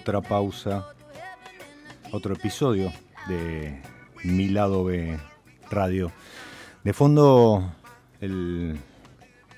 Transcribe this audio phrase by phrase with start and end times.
[0.00, 0.86] Otra pausa,
[2.10, 2.90] otro episodio
[3.28, 3.82] de
[4.24, 5.18] Mi Lado B
[5.70, 6.10] Radio.
[6.82, 7.70] De fondo,
[8.22, 8.78] el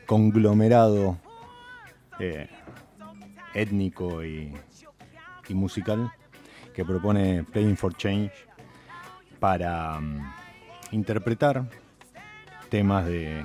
[0.04, 1.16] conglomerado
[2.19, 2.50] eh,
[3.54, 4.53] étnico y,
[5.50, 6.10] musical
[6.74, 8.32] que propone Playing for Change
[9.38, 10.32] para mm,
[10.92, 11.69] interpretar
[12.70, 13.44] temas de,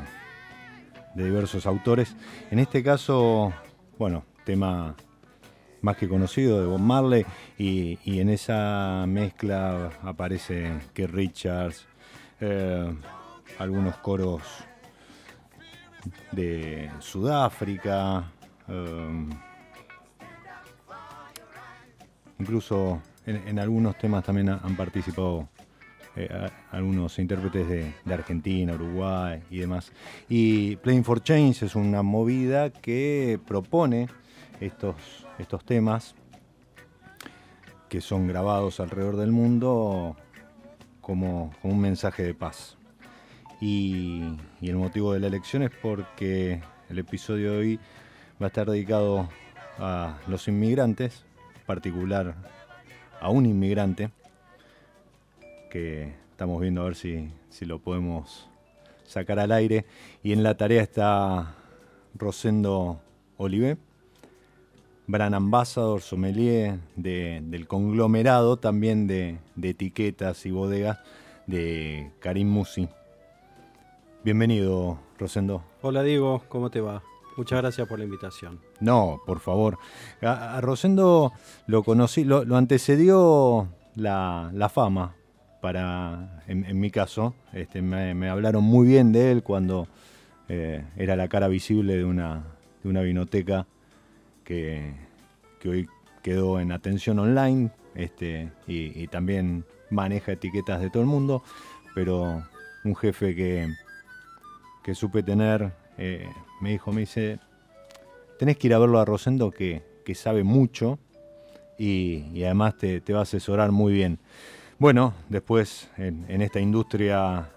[1.15, 2.15] de diversos autores.
[2.49, 3.53] En este caso,
[3.99, 4.95] bueno, tema
[5.81, 7.25] más que conocido de Bob Marley
[7.57, 11.85] y, en esa mezcla aparece que Richards,
[12.39, 12.93] eh,
[13.59, 14.41] algunos coros
[16.31, 18.31] de Sudáfrica,
[18.67, 19.25] eh,
[22.39, 25.49] incluso en, algunos temas también han participado
[26.15, 29.91] eh, algunos intérpretes de, de, Argentina, Uruguay y demás.
[30.29, 34.07] Y Playing for Change es una movida que propone
[34.59, 34.95] estos
[35.37, 36.15] estos temas
[37.89, 40.15] que son grabados alrededor del mundo
[41.01, 42.77] como, un mensaje de paz.
[43.61, 47.79] Y, el motivo de la elección es porque el episodio de hoy
[48.41, 49.29] va a estar dedicado
[49.79, 51.23] a los inmigrantes,
[51.55, 52.35] en particular
[53.21, 54.11] a un inmigrante,
[55.71, 58.49] que estamos viendo a ver si, si lo podemos
[59.05, 59.85] sacar al aire.
[60.23, 61.55] Y en la tarea está
[62.15, 62.99] Rosendo
[63.37, 63.77] Olivé,
[65.09, 70.99] Brand Ambassador, sommelier del conglomerado también de, etiquetas y bodegas
[71.45, 72.89] de Karim Musi.
[74.25, 75.63] Bienvenido, Rosendo.
[75.81, 77.03] Hola Diego, ¿cómo te va?
[77.37, 78.59] Muchas gracias por la invitación.
[78.81, 79.77] No, por favor.
[80.21, 81.31] A, Rosendo
[81.67, 85.15] lo conocí, lo, antecedió la, fama,
[85.61, 87.33] para, en, mi caso.
[87.53, 89.87] Este, me, hablaron muy bien de él cuando
[90.49, 92.43] eh, era la cara visible de una,
[92.83, 93.67] de una vinoteca
[94.47, 94.93] que,
[95.59, 95.89] que, hoy
[96.23, 101.43] quedó en atención online este, y, también maneja etiquetas de todo el mundo,
[101.93, 102.43] pero
[102.85, 103.67] un jefe que,
[104.83, 106.29] que supe tener eh,
[106.61, 107.39] me dijo, me dice,
[108.39, 109.83] tenés que ir a verlo a Rosendo que,
[110.15, 110.99] sabe mucho
[111.77, 114.19] y, además te, va a asesorar muy bien.
[114.79, 117.49] Bueno, después en, esta industria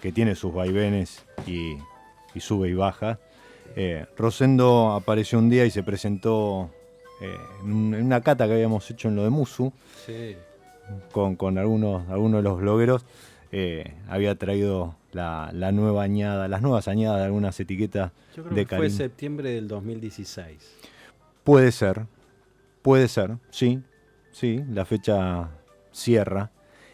[0.00, 1.76] que tiene sus vaivenes y,
[2.40, 3.18] sube y baja,
[3.76, 6.70] eh, Rosendo apareció un día y se presentó
[7.20, 9.72] eh, en una cata que habíamos hecho en lo de Musu,
[11.12, 13.04] con, algunos, algunos de los blogueros.
[13.50, 18.76] Eh, había traído la, nueva añada, las nuevas añadas de algunas etiquetas Yo creo que
[18.76, 20.76] Fue septiembre del 2016.
[21.44, 22.06] Puede ser,
[22.82, 23.80] puede ser, sí,
[24.32, 25.48] sí, la fecha
[25.92, 26.50] cierra.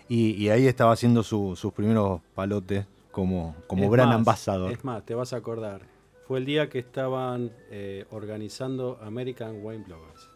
[0.09, 4.71] Y, ahí estaba haciendo sus primeros palotes como, como gran ambasador.
[4.71, 5.94] Es más, te vas a acordar.
[6.27, 10.29] Fue el día que estaban eh, organizando American Wine Bloggers.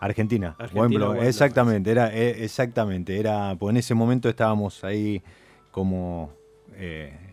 [0.00, 5.22] Argentina, Argentina exactamente, era eh, exactamente, era, pues en ese momento estábamos ahí
[5.70, 6.32] como
[6.74, 7.30] eh,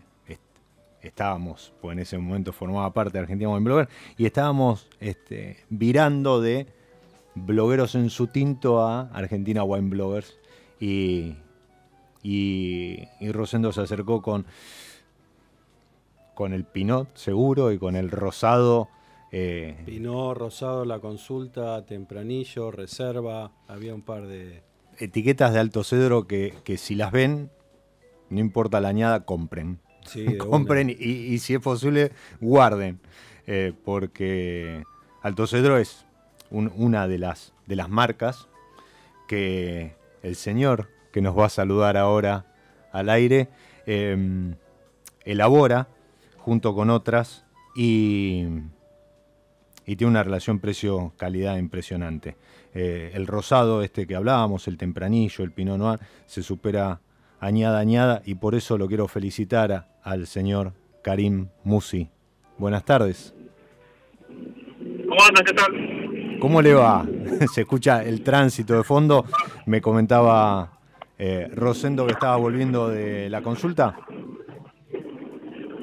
[1.02, 6.40] estábamos, pues en ese momento formaba parte de Argentina Wine Blogger, y estábamos este, virando
[6.40, 6.66] de
[7.34, 10.38] blogueros en su tinto a Argentina Wine Bloggers.
[10.80, 11.36] Y,
[12.22, 14.46] y, Rosendo se acercó con,
[16.38, 18.88] con el Pinot seguro y con el rosado.
[19.32, 24.62] Eh, Pinot, rosado, la consulta, tempranillo, reserva, había un par de...
[24.98, 27.50] Etiquetas de alto cedro que, que si las ven
[28.30, 29.80] no importa la añada, compren.
[30.38, 33.00] compren y, si es posible, guarden.
[33.48, 34.84] Eh, porque
[35.22, 36.06] Alto Cedro es
[36.52, 38.46] una de las, de las marcas
[39.26, 42.46] que el señor que nos va a saludar ahora
[42.92, 43.48] al aire
[43.86, 44.54] em,
[45.24, 45.88] elabora
[46.48, 47.44] junto con otras
[47.76, 48.46] y,
[49.84, 52.38] y tiene una relación precio-calidad impresionante.
[52.72, 57.02] Eh, el rosado, este que hablábamos, el tempranillo, el pinot noir, se supera
[57.38, 60.72] añada, añada, y por eso lo quiero felicitar al señor
[61.02, 62.08] Karim Musi.
[62.56, 63.34] Buenas tardes.
[64.26, 65.42] ¿Cómo anda?
[65.44, 66.38] ¿Qué tal?
[66.40, 67.06] ¿Cómo le va?
[67.52, 69.26] Se escucha el tránsito de fondo.
[69.66, 70.78] Me comentaba
[71.18, 73.98] eh, Rosendo que estaba volviendo de la consulta.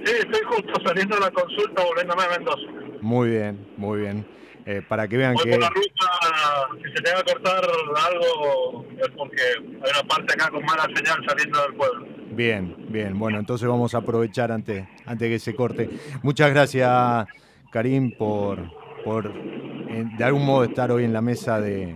[0.05, 2.67] Sí, estoy justo saliendo de la consulta, volviéndome a Mendoza.
[3.01, 4.25] Muy bien, muy bien.
[4.67, 5.51] Eh, para que vean Voy que...
[5.51, 7.63] Por la ruta, si se tenga que cortar
[8.07, 12.07] algo, es porque hay una parte acá con mala señal saliendo del pueblo.
[12.31, 13.17] Bien, bien.
[13.17, 15.89] Bueno, entonces vamos a aprovechar antes, antes que se corte.
[16.21, 17.27] Muchas gracias,
[17.71, 18.59] Karim, por,
[19.03, 21.95] por de algún modo estar hoy en la mesa de,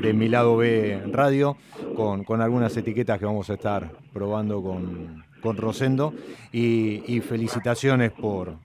[0.00, 1.56] de Mi Lado B Radio,
[1.94, 6.12] con, con algunas etiquetas que vamos a estar probando con, con Rosendo.
[6.52, 8.58] Y, y felicitaciones por,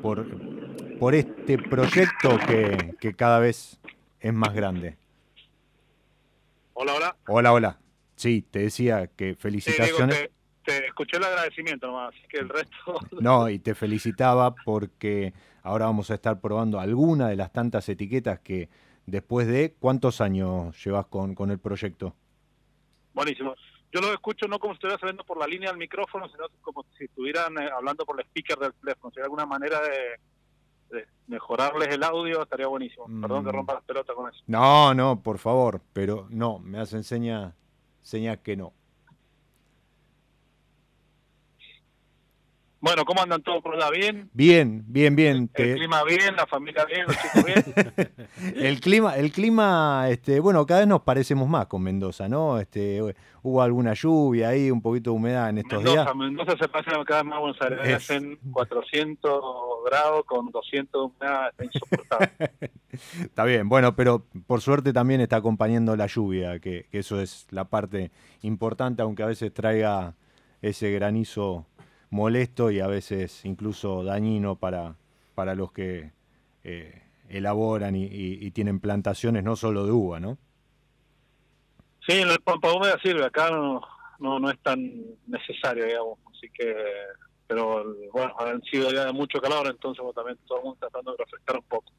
[0.00, 0.26] por,
[0.98, 3.80] por este proyecto que, cada vez
[4.20, 4.96] es más grande.
[6.74, 7.16] Hola, hola.
[7.26, 7.78] Hola, hola.
[8.14, 10.30] Sí, te decía que felicitaciones.
[10.64, 13.00] te, escuché el agradecimiento nomás, así que el resto...
[13.20, 15.32] No, y te felicitaba porque
[15.64, 18.68] ahora vamos a estar probando alguna de las tantas etiquetas que
[19.06, 19.74] después de...
[19.80, 22.14] ¿Cuántos años llevas con, con el proyecto?
[23.12, 23.54] Buenísimo.
[23.92, 26.84] Yo lo escucho no como si estuviera saliendo por la línea del micrófono, sino como
[26.96, 29.12] si estuvieran eh, hablando por el speaker del teléfono.
[29.12, 30.18] Si hay alguna manera de
[31.26, 33.06] mejorarles el audio, estaría buenísimo.
[33.20, 33.54] Perdón que mm.
[33.54, 34.42] rompa las pelotas con eso.
[34.46, 37.54] No, no, por favor, pero no, me hacen señas
[38.02, 38.72] seña que no.
[42.82, 43.90] Bueno, ¿cómo andan todos por allá?
[43.90, 44.28] ¿Bien?
[44.32, 45.48] Bien, bien, bien.
[45.54, 48.56] El, clima bien, la familia bien, los chicos bien.
[48.56, 52.58] el clima, el clima, este, bueno, cada vez nos parecemos más con Mendoza, ¿no?
[52.58, 53.00] Este,
[53.42, 56.12] hubo alguna lluvia ahí, un poquito de humedad en estos días.
[56.16, 59.40] Mendoza se pasa cada vez más Buenos Aires, hacen 400
[59.88, 62.30] grados con 200 de humedad, está insoportable.
[63.22, 67.62] está bien, bueno, pero por suerte también está acompañando la lluvia, que eso es la
[67.62, 68.10] parte
[68.40, 70.16] importante, aunque a veces traiga
[70.62, 71.66] ese granizo
[72.12, 74.94] molesto y a veces incluso dañino para,
[75.34, 76.12] para los que
[76.62, 80.36] eh, elaboran y, tienen plantaciones no solo de uva, ¿no?
[82.06, 83.80] Sí, en el pampa húmeda sirve, acá no,
[84.18, 84.92] no, es tan
[85.26, 86.76] necesario, digamos, así que,
[87.46, 91.12] pero bueno, han sido ya de mucho calor, entonces también todo el mundo está tratando
[91.12, 91.92] de refrescar un poco.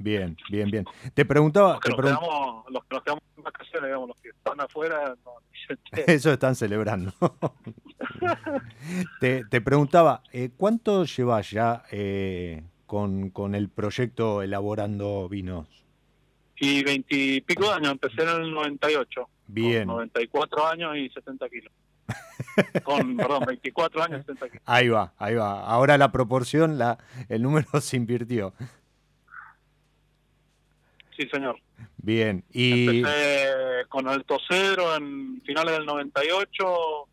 [0.00, 0.84] Bien, bien, bien.
[1.12, 1.74] Te preguntaba...
[1.74, 5.14] Los que, nos, quedamos, los que nos quedamos en vacaciones, digamos, los que están afuera...
[5.24, 5.32] No,
[6.06, 7.12] Eso están celebrando.
[9.20, 15.68] te, te, preguntaba, eh, ¿cuánto llevas ya eh, con, con el proyecto elaborando vinos?
[16.56, 19.28] Y veintipico de años, empecé en el 98.
[19.48, 19.86] Bien.
[19.86, 21.72] Con 94 años y 70 kilos.
[22.84, 24.62] con, perdón, 24 años y 70 kilos.
[24.64, 25.62] Ahí va, ahí va.
[25.62, 26.96] Ahora la proporción, la,
[27.28, 28.54] el número se invirtió.
[31.20, 31.60] Sí, señor.
[31.98, 32.96] Bien, y...
[32.96, 37.08] Empecé con Alto Cedro en finales del 98,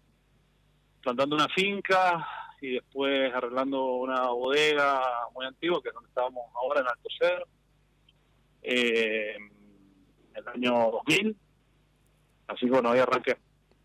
[1.02, 2.26] plantando una finca
[2.62, 5.02] y después arreglando una bodega
[5.36, 7.48] muy antigua, que es donde estábamos ahora en Alto Cedro,
[8.62, 11.36] eh, en el año 2000.
[12.48, 13.36] Así que bueno, ahí arranqué.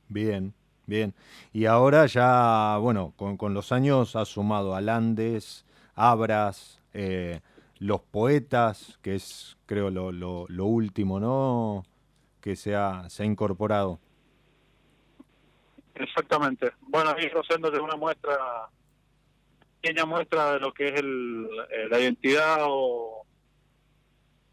[0.07, 0.55] Bien,
[0.87, 1.15] bien.
[1.53, 7.41] Y ahora ya, bueno, con, con los años has sumado a Landes, Abras, eh,
[7.83, 11.83] Los Poetas, que es creo lo, lo, lo último, ¿no?
[12.41, 13.99] Que se ha, se ha incorporado.
[15.97, 16.71] Exactamente.
[16.81, 18.39] Bueno, ahí Rosendo de una muestra,
[19.81, 23.27] pequeña muestra de lo que es el, eh, la identidad o,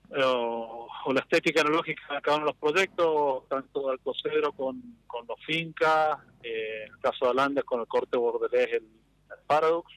[0.09, 6.86] la estética analógica de cada los proyectos, tanto de Alcocedro con, con los fincas, eh,
[6.86, 9.91] el caso de Alandes con el corte bordelés, el, el Paradox,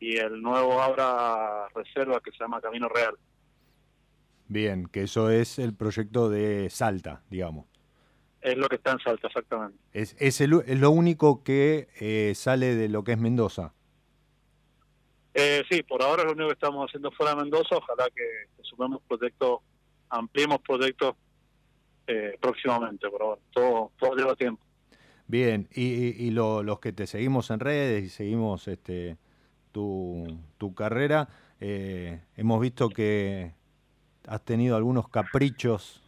[0.00, 3.14] y el nuevo Abra Reserva que se llama Camino Real.
[4.48, 7.66] Bien, que eso es el proyecto de Salta, digamos.
[8.40, 9.78] Es lo que está en Salta, exactamente.
[9.92, 13.74] Es, es, el- es lo único que eh, sale de lo que es Mendoza.
[15.34, 17.76] Eh, sí, por ahora es lo único que estamos haciendo fuera de Mendoza.
[17.76, 18.24] Ojalá que,
[18.56, 19.60] que sumemos proyectos,
[20.08, 21.14] ampliemos proyectos
[22.06, 24.64] eh, próximamente, pero bueno, todo, todo lleva tiempo.
[25.28, 29.16] Bien, y, y- y lo- los que te seguimos en redes y seguimos este,
[29.72, 30.26] tu,
[30.58, 31.28] tu carrera,
[31.60, 33.52] eh, hemos visto que
[34.26, 36.02] has tenido algunos caprichos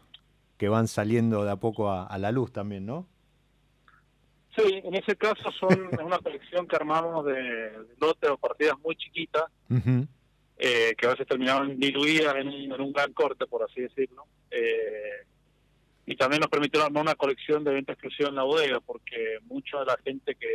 [0.57, 3.07] que van saliendo de a poco a, a la luz también, ¿no?
[4.57, 5.69] Sí, en ese caso son
[6.05, 9.45] una colección que armamos de, de lotes o partidas muy chiquitas,
[10.59, 14.25] eh, que a veces terminaban diluidas en un, en un gran corte, por así decirlo.
[14.51, 15.27] Eh,
[16.05, 19.79] y también nos permitieron armar una colección de venta exclusiva en la bodega, porque mucha
[19.81, 20.49] de la gente que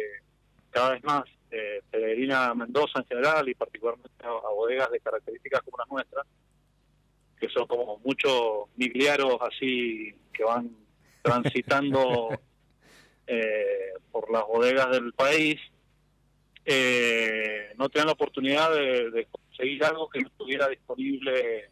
[0.78, 5.00] cada vez más eh, peregrina a Mendoza en general y particularmente a, a bodegas de
[5.00, 6.28] características como las nuestras,
[7.40, 10.70] que son como muchos migliaros así que van
[11.24, 12.30] transitando
[13.26, 15.60] eh, por las bodegas del país,
[16.64, 21.72] eh, no tenían la oportunidad de, de conseguir algo que no estuviera disponible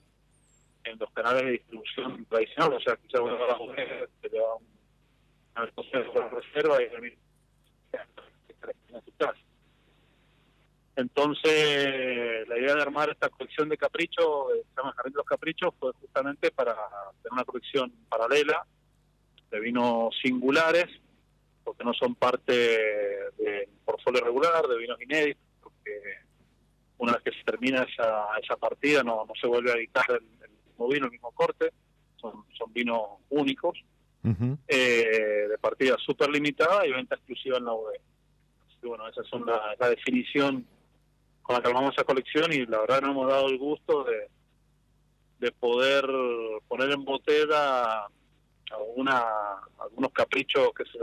[0.83, 4.65] en los canales de distribución tradicionales, o sea, quizás una bodegas te lleva un,
[5.55, 7.15] una reserva y termina
[9.17, 9.39] casa.
[10.95, 15.25] Entonces, la idea de armar esta colección de caprichos, eh, se llama Jardín de los
[15.25, 16.73] Caprichos, fue justamente para
[17.21, 18.65] tener una colección paralela
[19.51, 20.85] de vinos singulares,
[21.63, 22.53] porque no son parte
[23.37, 25.91] del portfolio regular, de vinos inéditos, porque
[26.97, 30.23] una vez que se termina esa, esa partida no, no se vuelve a editar el,
[30.43, 31.71] el mismo vino, el mismo corte,
[32.15, 33.77] son, son vinos únicos,
[34.67, 38.03] eh, de partida súper limitada y venta exclusiva en la bodega.
[38.89, 39.27] Bueno, esa es
[39.79, 40.65] la, definición
[41.41, 44.29] con la que armamos esa colección y la verdad nos hemos dado el gusto de,
[45.39, 46.05] de poder
[46.67, 48.07] poner en botella
[48.71, 49.23] alguna,
[49.79, 50.97] algunos caprichos que se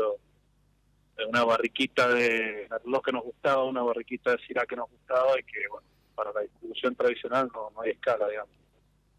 [1.29, 5.43] una barriquita de Merlot que nos gustaba, una barriquita de Syrah que nos gustaba y
[5.45, 5.87] que bueno,
[6.17, 8.51] para la distribución tradicional no, hay escala, digamos.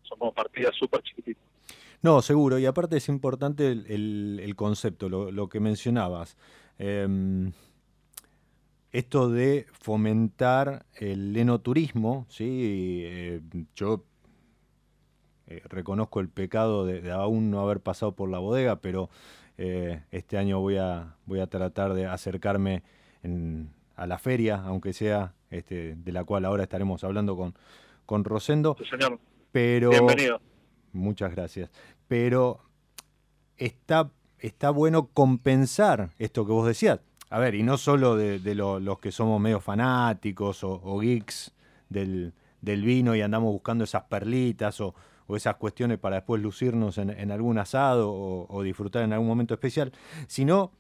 [0.09, 1.43] Como partidas súper chiquititas.
[2.01, 6.35] No, seguro, y aparte es importante el, el- el concepto, lo, lo que mencionabas.
[6.77, 7.51] Em,
[8.93, 13.01] esto de fomentar el enoturismo, ¿sí?
[13.03, 13.41] Eh,
[13.75, 14.05] yo
[15.47, 19.09] eh, reconozco el pecado de, de aún no haber pasado por la bodega, pero
[19.57, 22.83] eh, este año voy a, voy a tratar de acercarme
[23.23, 27.53] en- a la feria, aunque sea este, de la cual ahora estaremos hablando con,
[28.05, 28.75] con Rosendo.
[28.79, 29.19] Sí, señor,
[29.51, 30.41] Pero bienvenido.
[30.93, 31.69] Muchas gracias.
[32.07, 32.59] Pero
[33.57, 37.01] está, está bueno compensar esto que vos decías.
[37.33, 41.51] A ver, y no solo de, lo- los que somos medio fanáticos o, geeks
[41.89, 44.93] del, vino y andamos buscando esas perlitas o,
[45.35, 49.91] esas cuestiones para después lucirnos en, algún asado o, disfrutar en algún momento especial,
[50.27, 50.73] sino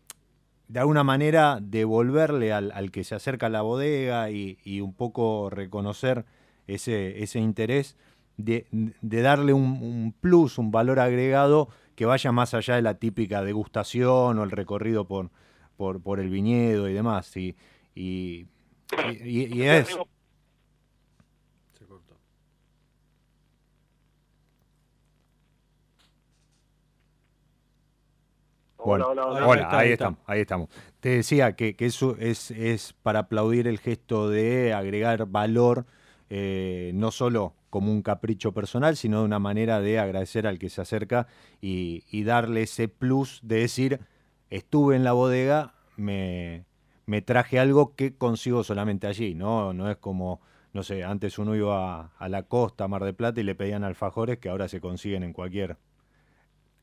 [0.67, 5.49] de alguna manera devolverle al, al que se acerca a la bodega y, un poco
[5.49, 6.23] reconocer
[6.67, 7.97] ese, interés
[8.37, 13.41] de, de darle un plus, un valor agregado que vaya más allá de la típica
[13.41, 15.31] degustación o el recorrido por,
[15.77, 17.35] por, por el viñedo y demás.
[17.37, 17.55] Y,
[17.95, 18.47] y,
[19.23, 19.87] y- y es,
[21.77, 22.17] Se cortó.
[28.85, 29.47] Bueno, Hola, hola, hola.
[29.47, 30.69] Hola, Ahí está, estamos, ahí estamos.
[30.99, 35.85] Te decía que, que eso es, es para aplaudir el gesto de agregar valor
[36.29, 40.69] eh, no solo como un capricho personal, sino de una manera de agradecer al que
[40.69, 41.27] se acerca
[41.61, 43.99] y, y darle ese plus de decir,
[44.57, 46.65] estuve en la bodega, me,
[47.05, 49.73] me traje algo que consigo solamente allí, ¿no?
[49.73, 50.41] No es como,
[50.73, 53.83] no sé, antes uno iba a, la costa, a Mar de Plata, y le pedían
[53.83, 55.77] alfajores que ahora se consiguen en cualquier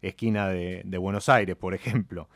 [0.02, 2.28] esquina de, Buenos Aires, por ejemplo.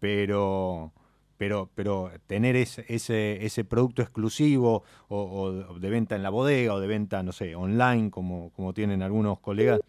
[0.00, 0.92] Pero,
[1.36, 6.80] pero, pero tener ese, ese, ese producto exclusivo o, de venta en la bodega o
[6.80, 9.80] de venta, no sé, online, como, como tienen algunos colegas,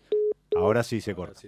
[0.56, 1.42] ahora sí se corta.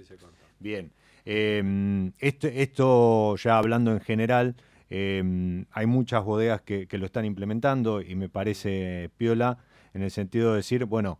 [0.59, 0.91] Bien.
[1.25, 4.55] Em, esto, esto ya hablando en general,
[4.95, 9.57] Em, hay muchas bodegas que, lo están implementando y me parece piola
[9.95, 11.17] en el sentido de decir, bueno,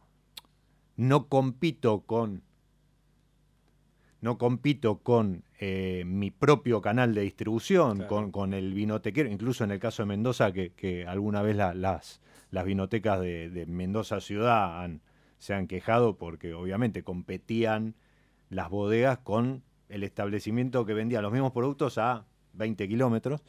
[0.95, 2.43] no compito con
[4.21, 9.79] no compito con eh, mi propio canal de distribución, con, el vinotequero, incluso en el
[9.79, 14.87] caso de Mendoza, que, alguna vez las, las vinotecas de, Mendoza ciudad
[15.39, 17.95] se han quejado porque obviamente competían
[18.51, 23.41] las bodegas con el establecimiento que vendía los mismos productos a 20 kilómetros,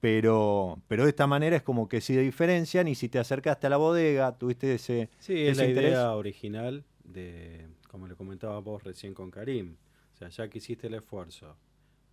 [0.00, 3.70] pero, pero de esta manera es como que si diferencian y si te acercaste a
[3.70, 5.10] la bodega, tuviste ese.
[5.18, 9.76] Sí, es la idea original de, como le comentaba vos recién con Karim.
[10.14, 11.56] O sea, ya que hiciste el esfuerzo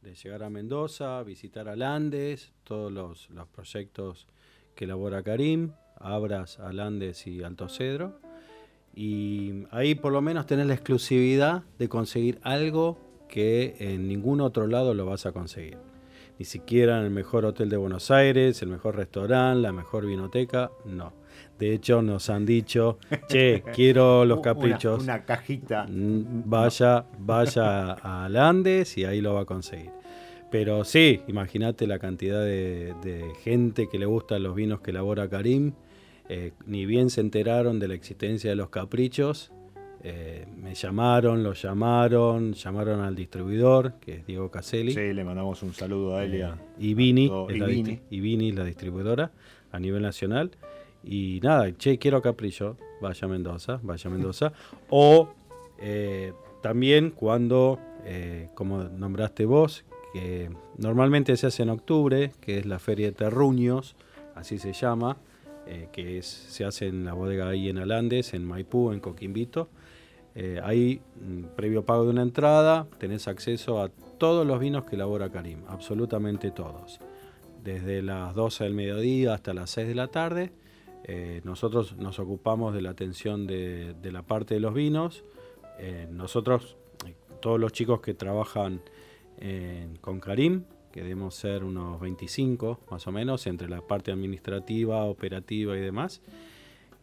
[0.02, 4.28] de llegar a Mendoza, visitar Alandes, todos los, los proyectos
[4.76, 8.20] que elabora Karim, Abras, Alandes y Alto Cedro.
[8.96, 14.68] Y ahí por lo menos tenés la exclusividad de conseguir algo que en ningún otro
[14.68, 15.78] lado lo vas a conseguir
[16.38, 20.72] ni siquiera en el mejor hotel de Buenos Aires, el mejor restaurante, la mejor vinoteca,
[20.86, 21.14] no.
[21.60, 22.98] De hecho, nos han dicho,
[23.30, 25.04] che, quiero los caprichos.
[25.04, 25.86] Una, cajita.
[25.90, 29.92] Vaya, vaya a Landes y ahí lo va a conseguir.
[30.52, 32.94] Pero sí, imagínate la cantidad de,
[33.44, 35.74] gente que le gustan los vinos que elabora Karim.
[36.28, 39.52] Eh, ni bien se enteraron de la existencia de los caprichos
[40.08, 44.94] eh, me llamaron, lo llamaron, llamaron al distribuidor, que es Diego Caselli.
[44.94, 47.32] Sí, le mandamos un saludo a él y a, y Vini,
[48.12, 48.52] y, Vini.
[48.52, 49.32] la distribuidora
[49.72, 50.52] a nivel nacional.
[51.04, 54.54] Y nada, che, quiero Caprillo, vaya a Mendoza, vaya Mendoza.
[54.92, 55.34] o
[55.80, 62.68] eh, también cuando, eh, como nombraste vos, que normalmente se hace en octubre, que es
[62.68, 63.96] la Feria de Terruños,
[64.36, 65.18] así se llama,
[65.92, 69.68] que es, se hace en la bodega ahí en Alandes, en Maipú, en Coquimbito.
[70.36, 74.96] Eh, ahí, mm, previo pago de una entrada, tenés acceso a todos los vinos que
[74.96, 77.00] elabora Karim, absolutamente todos.
[77.64, 80.52] Desde las 12 del mediodía hasta las 6 de la tarde,
[81.06, 85.24] eh, nosotros nos ocupamos de la atención de, la parte de los vinos.
[85.80, 86.76] Eh, nosotros,
[87.42, 88.82] todos los chicos que trabajan
[90.00, 95.76] con Karim, que debemos ser unos 25 más o menos, entre la parte administrativa, operativa
[95.76, 96.22] y demás,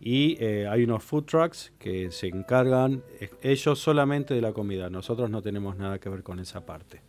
[0.05, 4.91] y eh, hay unos food trucks que se encargan eh, ellos solamente de la comida.
[4.91, 7.03] Nosotros no tenemos nada que ver con esa parte.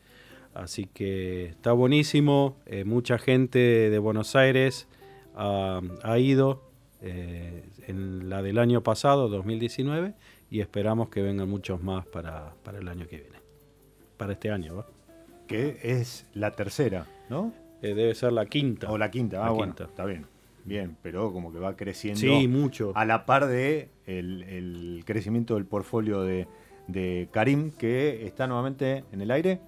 [0.54, 2.62] Así que está buenísimo.
[2.68, 4.88] Eh, mucha gente de Buenos Aires
[5.36, 5.82] ha,
[6.20, 6.70] ido
[7.02, 10.14] en la del año pasado, 2019,
[10.52, 13.40] y esperamos que vengan muchos más para, el año que viene.
[14.18, 14.86] Para este año,
[15.48, 17.52] Que es la tercera, ¿no?
[17.82, 18.92] debe ser la quinta.
[18.92, 20.33] O la quinta, ah, bueno, está bien
[20.66, 22.92] bien, pero como que va creciendo sí, mucho.
[22.96, 26.48] a la par de el, crecimiento del portfolio de,
[26.88, 29.60] de, Karim, que está nuevamente en el aire.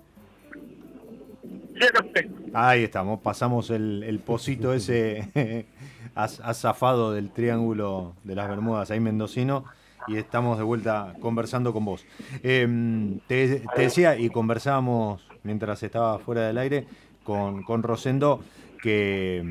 [2.53, 5.65] Ahí estamos, pasamos el, el pocito ese
[6.15, 9.65] azafado del triángulo de las Bermudas, ahí mendocino,
[10.07, 12.05] y estamos de vuelta conversando con vos.
[12.43, 16.85] Em, te, decía, y conversábamos mientras estaba fuera del aire
[17.23, 18.41] con, con Rosendo,
[18.81, 19.43] que,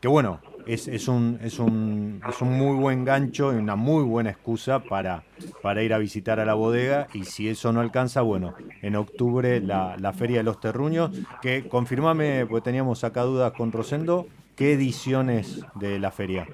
[0.00, 4.30] que bueno, es, un, es, un, es un muy buen gancho y una muy buena
[4.30, 5.22] excusa para,
[5.62, 9.60] para ir a visitar a la bodega y si eso no alcanza, bueno, en octubre
[9.60, 14.26] la, la Feria de los Terruños, que confirmame, porque teníamos acá dudas con Rosendo,
[14.56, 16.46] ¿qué ediciones de la feria?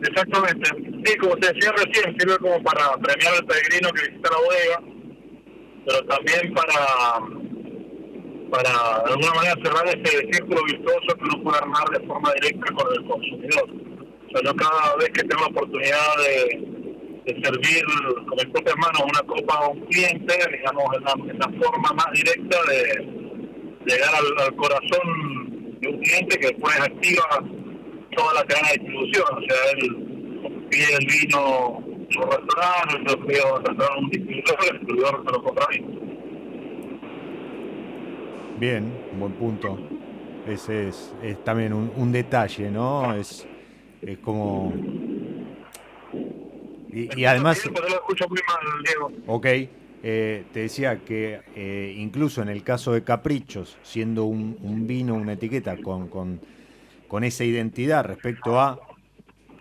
[0.00, 0.70] Exactamente.
[1.04, 4.98] Sí, como te decía recién, sirve como para premiar al peregrino que visita la bodega,
[5.86, 7.47] pero también para
[8.50, 8.70] para
[9.04, 12.94] de alguna manera cerrar ese círculo virtuoso que uno puede armar de forma directa con
[12.94, 13.70] el consumidor.
[13.70, 16.78] O sea, yo cada vez que tengo la oportunidad de,
[17.44, 17.84] servir
[18.26, 22.58] con mis propias manos una copa a un cliente, digamos, en la, forma más directa
[22.70, 23.06] de,
[23.84, 27.44] llegar al, corazón de un cliente que después activa
[28.16, 29.24] toda la cadena de distribución.
[29.30, 34.78] O sea, él pide el vino en un restaurante, lo pide a un distribuidor, el
[34.78, 36.07] distribuidor se lo compra a.
[38.58, 39.78] Bien, buen punto.
[40.44, 43.14] Ese es, también un, detalle, ¿no?
[43.14, 43.46] Es
[44.02, 44.72] Es como...
[46.90, 47.64] Y, además...
[47.64, 49.12] lo escucho muy mal, Diego.
[49.28, 49.46] Ok.
[50.02, 55.34] Eh, te decía que eh, incluso en el caso de Caprichos, siendo un, vino, una
[55.34, 58.80] etiqueta con, con, esa identidad respecto a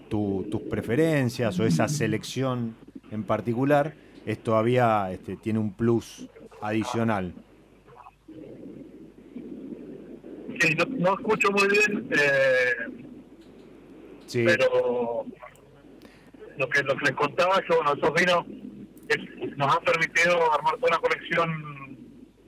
[0.10, 2.76] tus preferencias o esa selección
[3.12, 3.94] en particular,
[4.26, 6.28] es todavía este, tiene un plus
[6.62, 7.34] adicional.
[10.60, 13.06] Sí, no, escucho muy bien, eh,
[14.26, 14.44] sí.
[14.46, 15.26] pero
[16.58, 18.46] lo que, lo que les contaba es que bueno, esos vinos
[19.56, 21.98] nos han permitido armar toda una colección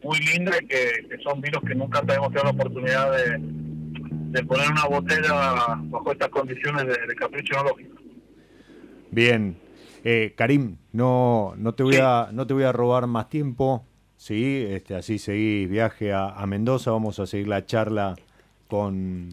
[0.03, 4.85] muy linda y que, son vinos que nunca tenemos tenido la oportunidad de, poner una
[4.85, 7.95] botella bajo estas condiciones de, capricho enológico.
[9.11, 9.57] Bien,
[10.03, 13.88] eh, Karim, no, no, te voy a, no te voy a robar más tiempo.
[14.19, 16.91] Sí, este, así seguís viaje a, Mendoza.
[16.91, 18.15] Vamos a seguir la charla
[18.67, 19.29] con,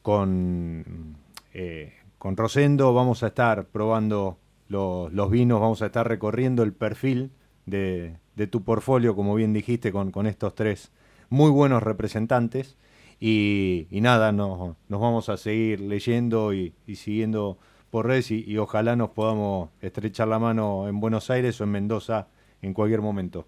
[0.00, 1.18] con,
[1.52, 2.94] eh, con Rosendo.
[2.94, 7.32] Vamos a estar probando los, vinos, vamos a estar recorriendo el perfil
[7.66, 8.16] de,
[8.50, 10.90] tu portfolio, como bien dijiste, con, con, estos tres
[11.28, 12.78] muy buenos representantes.
[13.20, 17.58] Y, nada, nos, nos, vamos a seguir leyendo y, siguiendo
[17.92, 22.26] por redes y, ojalá nos podamos estrechar la mano en Buenos Aires o en Mendoza
[22.62, 23.44] en cualquier momento.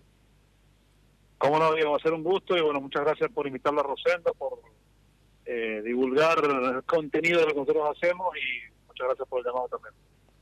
[1.38, 3.84] Cómo no, Diego, va a ser un gusto y bueno, muchas gracias por invitarla a
[3.84, 4.60] Rosendo, por
[5.46, 9.68] eh, divulgar el contenido de lo que nosotros hacemos y muchas gracias por el llamado
[9.68, 9.94] también.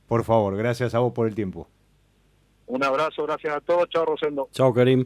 [0.05, 1.69] Por favor, gracias a vos por el tiempo.
[2.67, 3.87] Un abrazo, gracias a todos.
[3.87, 4.49] Chao, Rosendo.
[4.51, 5.05] Chao, Karim.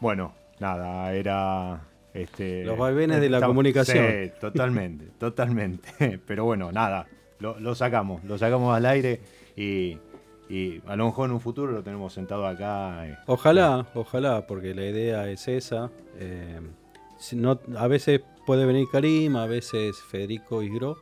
[0.00, 1.80] Bueno, nada, era
[2.14, 4.06] este, los vaivenes de la comunicación.
[4.08, 6.20] Sí, totalmente, totalmente.
[6.26, 7.06] Pero bueno, nada,
[7.40, 9.20] lo, sacamos, lo sacamos al aire
[9.56, 9.98] y,
[10.86, 13.06] a lo mejor en un futuro lo tenemos sentado acá.
[13.08, 13.16] Eh.
[13.26, 15.90] Ojalá, ojalá, porque la idea es esa.
[16.18, 16.60] Eh,
[17.32, 20.98] no, a veces puede venir Karim, a veces Federico Isgro,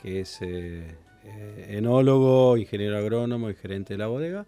[0.00, 4.46] que es eh, eh, enólogo, ingeniero agrónomo y gerente de la bodega.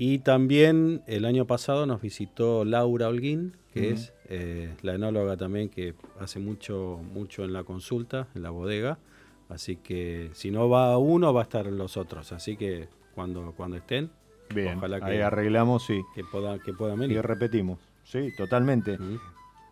[0.00, 5.68] Y también el año pasado nos visitó Laura Holguín, que es eh, la enóloga también
[5.68, 9.00] que hace mucho, mucho en la consulta, en la bodega.
[9.48, 12.30] Así que si no va uno, va a estar los otros.
[12.30, 14.12] Así que cuando, cuando estén,
[14.54, 17.16] Bien, ojalá que, ahí arreglamos y que puedan venir.
[17.16, 18.96] Y repetimos, sí, totalmente.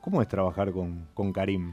[0.00, 1.72] ¿Cómo es trabajar con, con Karim?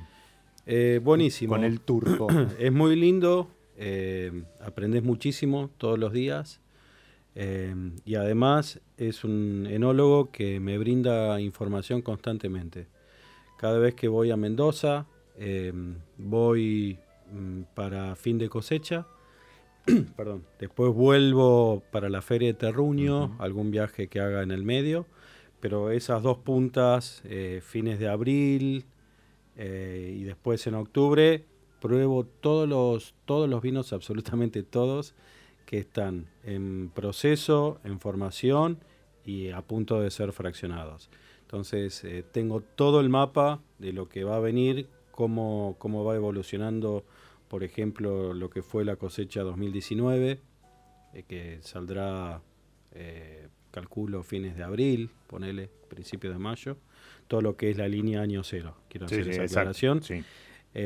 [0.68, 1.56] Eh, buenísimo.
[1.56, 2.28] Con el turco.
[2.60, 6.60] es muy lindo, eh, aprendes muchísimo todos los días
[7.36, 12.88] eh, y además es un enólogo que me brinda información constantemente.
[13.58, 15.06] Cada vez que voy a Mendoza,
[16.18, 17.00] voy
[17.32, 19.08] mm, para fin de cosecha,
[20.16, 25.06] perdón, después vuelvo para la feria de Terruño, algún viaje que haga en el medio
[25.64, 28.84] pero esas dos puntas, eh, fines de abril
[29.56, 31.46] eh, y después en octubre,
[31.80, 35.16] pruebo todos los, todos los vinos, absolutamente todos,
[35.66, 38.80] que están en proceso, en formación
[39.26, 41.10] y a punto de ser fraccionados.
[41.42, 46.16] Entonces eh, tengo todo el mapa de lo que va a venir, cómo, cómo va
[46.16, 47.06] evolucionando,
[47.48, 50.40] por ejemplo, lo que fue la cosecha 2019,
[51.28, 52.42] que saldrá
[53.74, 56.78] calculo fines de abril, ponele principios de mayo,
[57.28, 58.76] todo lo que es la línea año cero.
[58.88, 60.02] Quiero hacer esa aclaración.
[60.10, 60.24] Eh,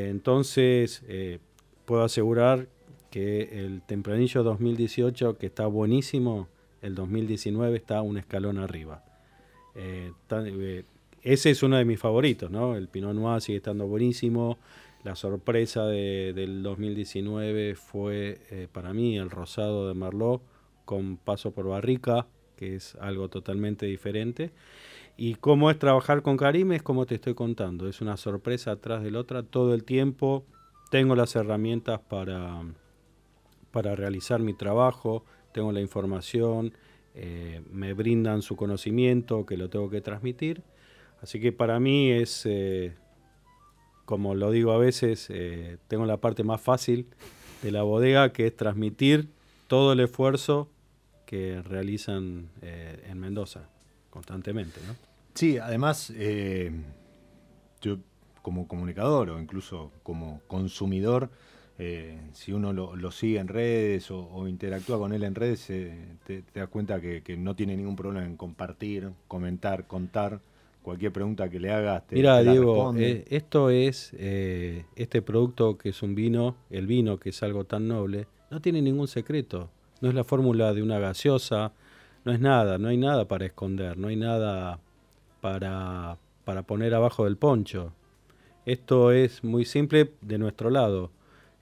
[0.09, 1.39] entonces, eh,
[1.85, 2.69] puedo asegurar
[3.09, 6.47] que el tempranillo 2018, que está buenísimo,
[6.81, 9.03] el 2019 está un escalón arriba.
[9.75, 10.11] Eh,
[11.23, 12.75] ese es uno de mis favoritos, ¿no?
[12.75, 14.57] El Pinot Noir sigue estando buenísimo.
[15.03, 20.41] La sorpresa del 2019 fue para mí el rosado de Merlot
[20.87, 24.51] con paso por barrica, que es algo totalmente diferente.
[25.17, 29.03] Y cómo es trabajar con Karim es como te estoy contando, es una sorpresa atrás
[29.03, 30.45] de la otra todo el tiempo.
[30.89, 32.61] Tengo las herramientas para,
[33.77, 36.73] para realizar mi trabajo, tengo la información,
[37.13, 40.63] eh, me brindan su conocimiento que lo tengo que transmitir.
[41.21, 42.95] Así que para mí es, eh,
[44.05, 47.05] como lo digo a veces, eh, tengo la parte más fácil
[47.61, 49.29] de la bodega, que es transmitir
[49.67, 50.71] todo el esfuerzo
[51.27, 53.69] que realizan en Mendoza
[54.09, 54.79] constantemente.
[55.35, 56.11] Sí, además,
[57.79, 57.97] yo
[58.41, 61.29] como comunicador o incluso como consumidor,
[61.79, 66.69] eh, si uno lo, sigue en redes o, interactúa con él en redes, te, das
[66.69, 70.39] cuenta que, no tiene ningún problema en compartir, comentar, contar.
[70.81, 76.15] Cualquier pregunta que le hagas, te, Mira, Diego, esto es, este producto que es un
[76.15, 79.69] vino, el vino que es algo tan noble, no tiene ningún secreto
[80.01, 81.71] no es la fórmula de una gaseosa,
[82.23, 84.79] no es nada, no hay nada para esconder, no hay nada
[85.41, 87.93] para, para poner abajo del poncho.
[88.65, 91.11] Esto es muy simple de nuestro lado.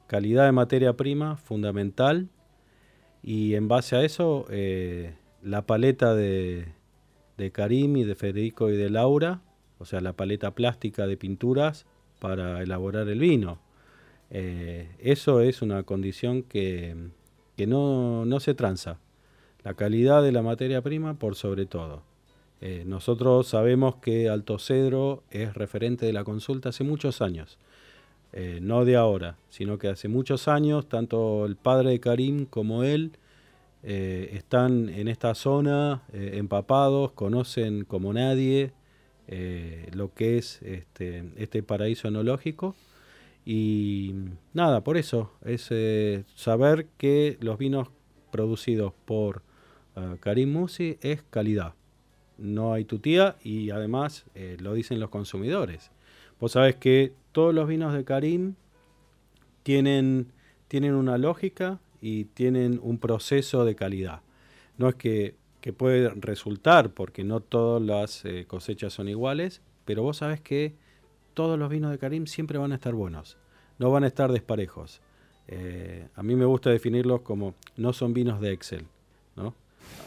[0.08, 2.30] Calidad de materia prima, fundamental.
[3.24, 6.68] Y en base a eso, eh, la paleta de,
[7.38, 9.42] de Karim y de Federico y de Laura,
[9.80, 11.86] o sea, la paleta plástica de pinturas
[12.20, 13.60] para elaborar el vino.
[14.32, 16.96] Eh, eso es una condición que,
[17.68, 19.00] no, no, se tranza.
[19.64, 22.04] La calidad de la materia prima por sobre todo.
[22.62, 27.58] Eh, nosotros sabemos que Alto Cedro es referente de la consulta hace muchos años.
[28.36, 32.84] Eh, no de ahora, sino que hace muchos años, tanto el padre de Karim como
[32.84, 33.14] él
[33.88, 38.72] están en esta zona empapados, conocen como nadie
[39.94, 42.76] lo que es este, este paraíso enológico
[43.46, 44.16] y
[44.54, 47.90] nada, por eso, es eh, saber que los vinos
[48.32, 49.44] producidos por
[50.20, 51.74] Karim Musi es calidad.
[52.38, 55.92] No hay tutía y además eh, lo dicen los consumidores.
[56.40, 58.56] Vos sabés que todos los vinos de Karim
[59.64, 60.32] tienen,
[60.70, 64.22] tienen una lógica y tienen un proceso de calidad.
[64.78, 70.02] No es que, que puede resultar, porque no todas las eh, cosechas son iguales, pero
[70.02, 70.76] vos sabés que
[71.34, 73.38] todos los vinos de Karim siempre van a estar buenos,
[73.80, 75.02] no van a estar desparejos.
[75.50, 78.86] Eh, a mí me gusta definirlos como no son vinos de Excel,
[79.36, 79.54] ¿no?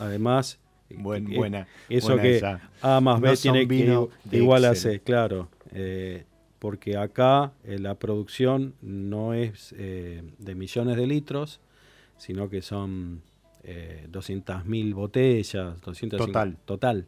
[0.01, 2.41] Además, eh, buena, eso que
[2.81, 5.51] A más B tiene que igual a C, claro.
[5.73, 6.25] Eh,
[6.59, 11.61] porque acá la producción no es de millones de litros,
[12.17, 13.23] sino que son
[13.65, 16.57] 200.000 botellas, 250, total.
[16.65, 17.07] Total.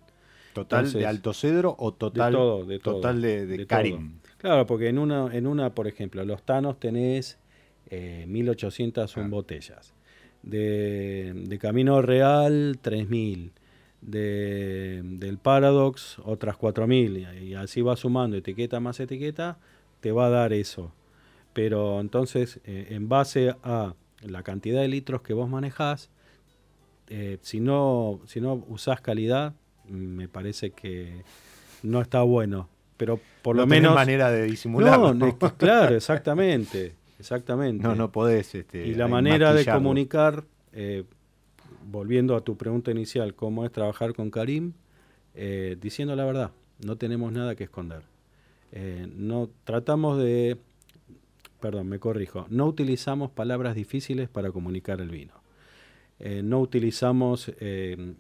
[0.53, 4.19] ¿Total de Alto Cedro o total de, total de, Karim?
[4.37, 7.39] Claro, porque en una, en una, por ejemplo, los Tanos tenés
[7.91, 9.95] 1801 eh, botellas.
[10.43, 13.53] De, Camino Real, 3000.
[14.01, 17.43] De, del Paradox, otras 4000.
[17.43, 19.59] Y así va sumando etiqueta más etiqueta,
[20.01, 20.93] te va a dar eso.
[21.53, 26.11] Pero entonces, eh, en base a la cantidad de litros que vos manejás,
[27.09, 29.55] eh, si, no, si no usás calidad,
[29.89, 31.25] me parece que
[31.83, 32.69] no está bueno.
[32.97, 33.95] Pero por lo menos.
[33.95, 35.15] manera de disimularlo.
[35.15, 36.95] No, claro, exactamente.
[37.19, 37.83] Exactamente.
[37.83, 38.55] No, no podés.
[38.55, 41.05] Este, y la manera de comunicar, eh,
[41.91, 44.73] volviendo a tu pregunta inicial, cómo es trabajar con Karim,
[45.35, 46.51] eh, diciendo la verdad.
[46.85, 48.03] No tenemos nada que esconder.
[48.73, 50.57] Eh, no tratamos de.
[51.61, 52.47] Perdón, me corrijo.
[52.49, 55.35] No utilizamos palabras difíciles para comunicar el vino.
[56.19, 57.51] Eh, no utilizamos,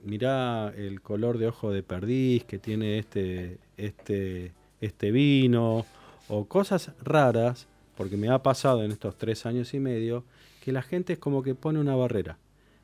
[0.04, 5.84] mirá el color de ojo de perdiz que tiene este, este, este vino,
[6.28, 10.24] o cosas raras, porque me ha pasado en estos tres años y medio,
[10.64, 12.38] que la gente es como que pone una barrera.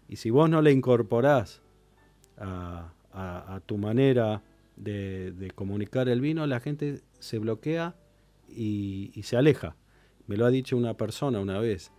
[0.08, 1.62] Y si vos no le incorporás
[2.38, 2.92] a,
[3.66, 4.42] tu manera
[4.76, 7.96] de, comunicar el vino, la gente se bloquea
[8.48, 9.76] y, y se aleja.
[10.26, 11.92] Me lo ha dicho una persona una vez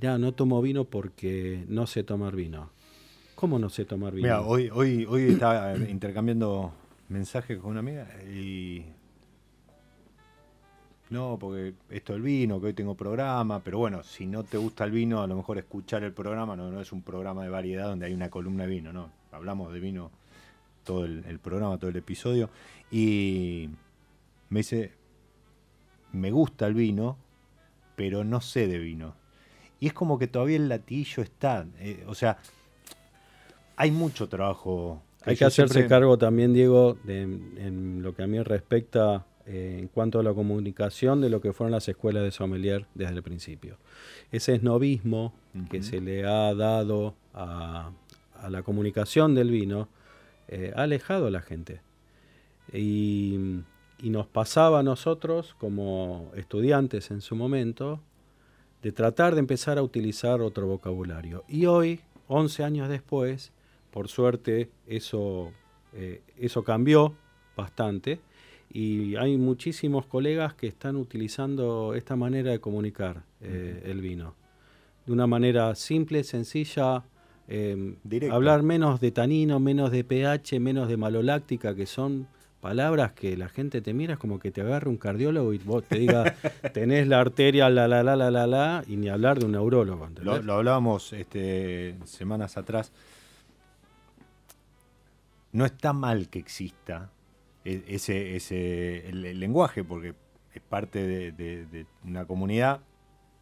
[0.00, 2.70] ya no tomo vino porque no sé tomar vino.
[3.34, 4.26] ¿Cómo no sé tomar vino?
[4.26, 6.72] Mira, hoy, hoy, hoy estaba intercambiando
[7.08, 8.84] mensajes con una amiga y.
[11.14, 14.84] No, porque esto el vino, que hoy tengo programa, pero bueno, si no te gusta
[14.84, 17.86] el vino, a lo mejor escuchar el programa no, no es un programa de variedad
[17.86, 19.10] donde hay una columna de vino, no.
[19.32, 20.10] Hablamos de vino
[20.84, 22.50] todo el programa, todo el episodio.
[22.90, 23.68] Y
[24.50, 24.92] me dice,
[26.12, 27.16] me gusta el vino,
[27.96, 29.24] pero no sé de vino
[29.84, 31.66] y es como que todavía el latillo está.
[31.78, 32.38] Eh, o sea,
[33.76, 35.02] hay mucho trabajo.
[35.26, 39.88] Hay que hacerse cargo también, Diego, de, en lo que a mí respecta eh, en
[39.88, 43.76] cuanto a la comunicación de lo que fueron las escuelas de sommelier desde el principio.
[44.32, 45.34] Ese esnovismo
[45.70, 47.92] que se le ha dado a,
[48.48, 49.88] la comunicación del vino
[50.48, 51.80] eh, ha alejado a la gente.
[52.72, 53.60] Y,
[53.98, 58.00] y nos pasaba a nosotros como estudiantes en su momento
[58.82, 61.44] de tratar de empezar a utilizar otro vocabulario.
[61.48, 63.52] Y hoy, 11 años después,
[63.90, 65.52] por suerte eso,
[65.94, 67.14] eh, eso cambió
[67.56, 68.20] bastante
[68.74, 74.34] y hay muchísimos colegas que están utilizando esta manera de comunicar eh, el vino.
[75.06, 77.04] De una manera simple, sencilla,
[77.46, 77.94] eh,
[78.32, 82.26] hablar menos de tanino, menos de pH, menos de maloláctica, que son
[82.60, 86.00] palabras que la gente te mira como que te agarre un cardiólogo y vos te
[86.00, 86.34] diga,
[86.74, 90.08] tenés la arteria, la, la, la, la, la, la, y ni hablar de un neurólogo.
[90.20, 92.90] Lo, lo, hablábamos este, semanas atrás.
[95.52, 97.12] No está mal que exista
[97.64, 100.14] ese, ese el, lenguaje, porque
[100.54, 102.80] es parte de, una comunidad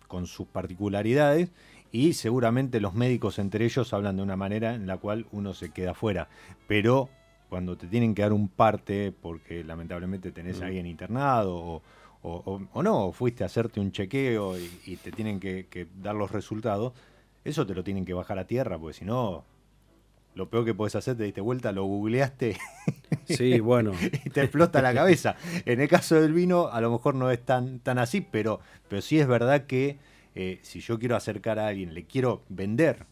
[0.08, 1.50] con sus particularidades
[1.90, 5.70] y seguramente los médicos entre ellos hablan de una manera en la cual uno se
[5.70, 6.28] queda fuera.
[6.66, 7.10] Pero
[7.48, 11.82] cuando te tienen que dar un parte porque lamentablemente tenés a alguien internado
[12.22, 16.92] o, no, o fuiste a hacerte un chequeo y, te tienen que, dar los resultados,
[17.44, 19.44] eso te lo tienen que bajar a tierra, porque si no,
[20.34, 22.56] lo peor que puedes hacer, te diste vuelta, lo googleaste
[23.24, 23.92] sí, bueno.
[24.24, 25.36] y te explota la cabeza.
[25.66, 29.02] En el caso del vino, a lo mejor no es tan, tan así, pero, pero
[29.02, 29.98] sí es verdad que
[30.34, 33.06] eh, si yo quiero acercar a alguien, le quiero vender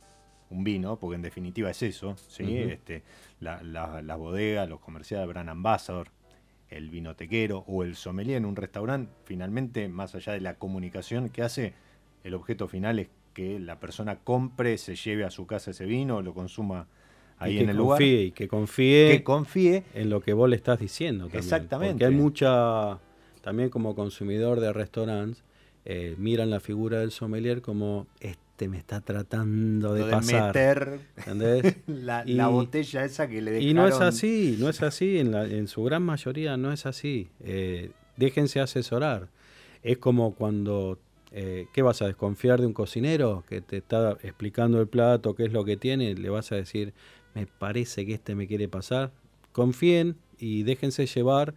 [0.49, 2.57] un vino, porque en definitiva es eso, ¿sí?
[2.57, 3.03] este,
[3.39, 6.09] la, la, bodega, los comerciales, Brand Ambassador,
[6.69, 11.43] el vinotequero o el sommelier en un restaurante, finalmente, más allá de la comunicación que
[11.43, 11.75] hace,
[12.25, 16.21] el objeto final es que la persona compre, se lleve a su casa ese vino,
[16.23, 16.89] lo consuma
[17.41, 18.01] ahí en el lugar.
[18.01, 21.29] Y que confíe, que confíe en lo que vos le estás diciendo.
[21.33, 21.95] Exactamente.
[21.95, 22.99] Porque hay mucha,
[23.43, 25.43] también como consumidor de restaurantes,
[25.85, 31.01] eh, miran la figura del sommelier como este me está tratando de, pasar.
[31.27, 33.71] meter la, botella esa que le dejaron.
[33.71, 36.85] Y no es así, no es así, en, la, en su gran mayoría no es
[36.85, 37.31] así.
[37.43, 39.29] Eh, déjense asesorar.
[39.83, 40.99] Es como cuando,
[41.33, 45.47] eh, ¿qué vas a desconfiar de un cocinero que te está explicando el plato, qué
[45.47, 46.15] es lo que tiene?
[46.15, 46.93] Le vas a decir,
[47.35, 49.13] me parece que este me quiere pasar.
[49.53, 51.55] Confíen y déjense llevar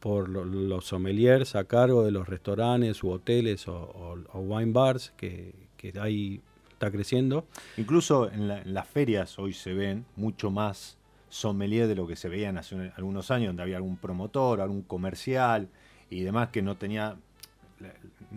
[0.00, 5.52] por los sommeliers a cargo de los restaurantes u hoteles o, wine bars que,
[6.00, 7.46] ahí está creciendo.
[7.76, 10.98] Incluso en, las ferias hoy se ven mucho más
[11.28, 15.68] sommelier de lo que se veían hace algunos años, donde había algún promotor, algún comercial
[16.10, 17.16] y demás que no tenía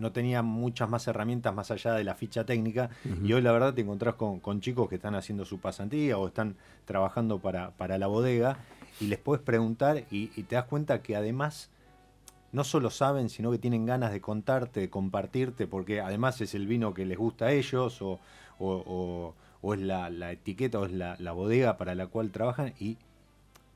[0.00, 2.90] no tenía muchas más herramientas más allá de la ficha técnica
[3.22, 6.56] y hoy la verdad te encontrás con, chicos que están haciendo su pasantía o están
[6.86, 8.56] trabajando para, para la bodega
[8.98, 11.70] y les puedes preguntar y, te das cuenta que además
[12.52, 16.66] no solo saben, sino que tienen ganas de contarte, de compartirte, porque además es el
[16.66, 21.94] vino que les gusta a ellos o, es la, etiqueta o es la, bodega para
[21.94, 22.96] la cual trabajan y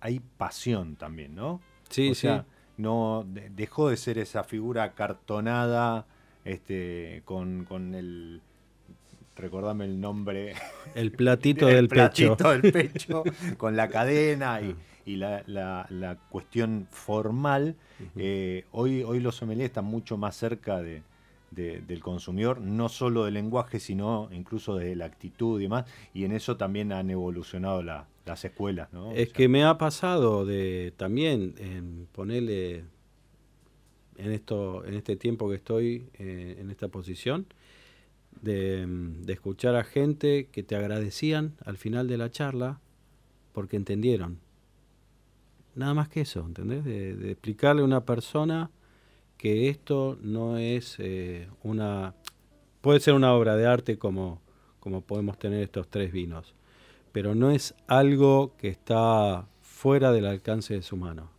[0.00, 1.60] hay pasión también, ¿no?
[1.90, 6.06] Sí, o sea, No, dejó de ser esa figura cartonada
[6.44, 8.40] este, con, con el
[9.36, 10.54] recordame el nombre.
[10.94, 12.50] El platito del platito pecho.
[12.50, 13.24] del pecho,
[13.56, 14.76] con la cadena y,
[15.06, 17.76] y la, la, cuestión formal,
[18.16, 21.02] eh, hoy, hoy los sommeliers están mucho más cerca de,
[21.50, 26.32] del consumidor, no solo del lenguaje, sino incluso de la actitud y demás, y en
[26.32, 28.92] eso también han evolucionado las escuelas.
[28.92, 29.12] ¿no?
[29.12, 32.84] Es que me ha pasado de también en ponerle
[34.16, 37.46] en esto en este tiempo que estoy eh, en esta posición
[38.42, 42.80] de, de, escuchar a gente que te agradecían al final de la charla
[43.52, 44.40] porque entendieron
[45.74, 46.84] Nada más que eso, ¿entendés?
[46.84, 48.70] De, explicarle a una persona
[49.36, 52.14] que esto no es eh, una...
[52.80, 54.40] Puede ser una obra de arte como,
[54.78, 56.54] como podemos tener estos tres vinos,
[57.12, 61.30] pero no es algo que está fuera del alcance de su mano.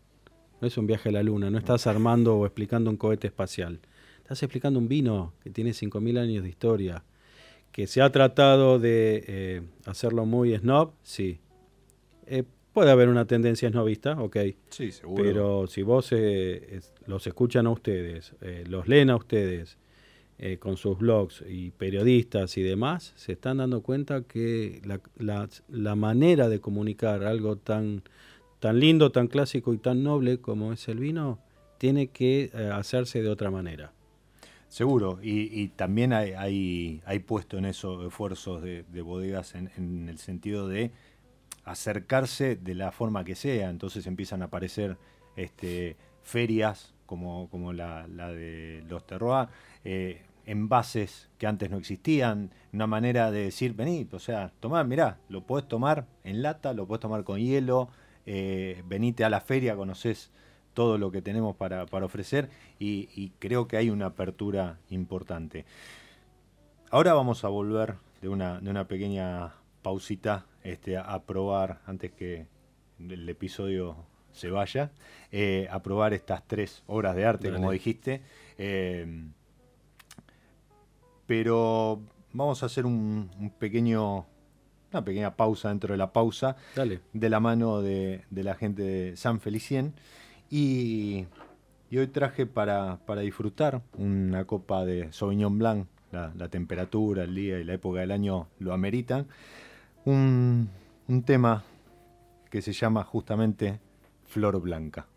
[0.66, 3.80] No es un viaje a la luna, no estás armando o explicando un cohete espacial.
[4.18, 7.04] Estás explicando un vino que tiene 5.000 años de historia,
[7.72, 11.38] que se ha tratado de eh, hacerlo muy snob, sí.
[12.26, 12.42] Eh,
[12.74, 14.38] Puede haber una tendencia no vista, ok.
[14.70, 15.24] Sí, seguro.
[15.24, 18.34] Pero si vos eh, los escuchan a ustedes,
[18.68, 19.78] los leen a ustedes
[20.58, 24.82] con sus blogs y periodistas y demás, se están dando cuenta que
[25.20, 28.02] la, manera de comunicar algo tan,
[28.66, 31.38] tan lindo, tan clásico y tan noble como es el vino,
[31.78, 33.94] tiene que hacerse de otra manera.
[34.70, 40.90] Seguro, y, también hay, hay, puesto en eso esfuerzos de, bodegas en el sentido de
[41.64, 43.70] acercarse de la forma que sea.
[43.70, 44.98] Entonces empiezan a aparecer
[45.36, 49.48] este, ferias como, como la, de los Terroir,
[49.84, 55.20] eh, envases que antes no existían, una manera de decir, vení, o sea, tomar, mirá,
[55.30, 57.90] lo podés tomar en lata, lo podés tomar con hielo,
[58.26, 60.32] eh, venite a la feria, conoces
[60.74, 65.66] todo lo que tenemos para, ofrecer y, y, creo que hay una apertura importante.
[66.92, 72.48] Ahora vamos a volver de una, de una pequeña pausita este, a, probar, antes que
[73.00, 73.96] el episodio
[74.32, 74.92] se vaya,
[75.32, 78.22] eh, a probar estas tres obras de arte, como dijiste.
[78.58, 79.28] Eh,
[81.28, 82.02] pero
[82.34, 84.26] vamos a hacer un, pequeño
[84.96, 86.56] una pequeña pausa dentro de la pausa
[87.14, 89.94] de la mano de, la gente de San Felicien.
[90.50, 91.26] Y,
[91.92, 95.88] hoy traje para, disfrutar una copa de Sauvignon Blanc.
[96.12, 99.28] La, la, temperatura, el día y la época del año lo ameritan.
[100.06, 100.70] Un,
[101.10, 101.64] un tema
[102.50, 103.80] que se llama justamente
[104.24, 105.08] Flor Blanca.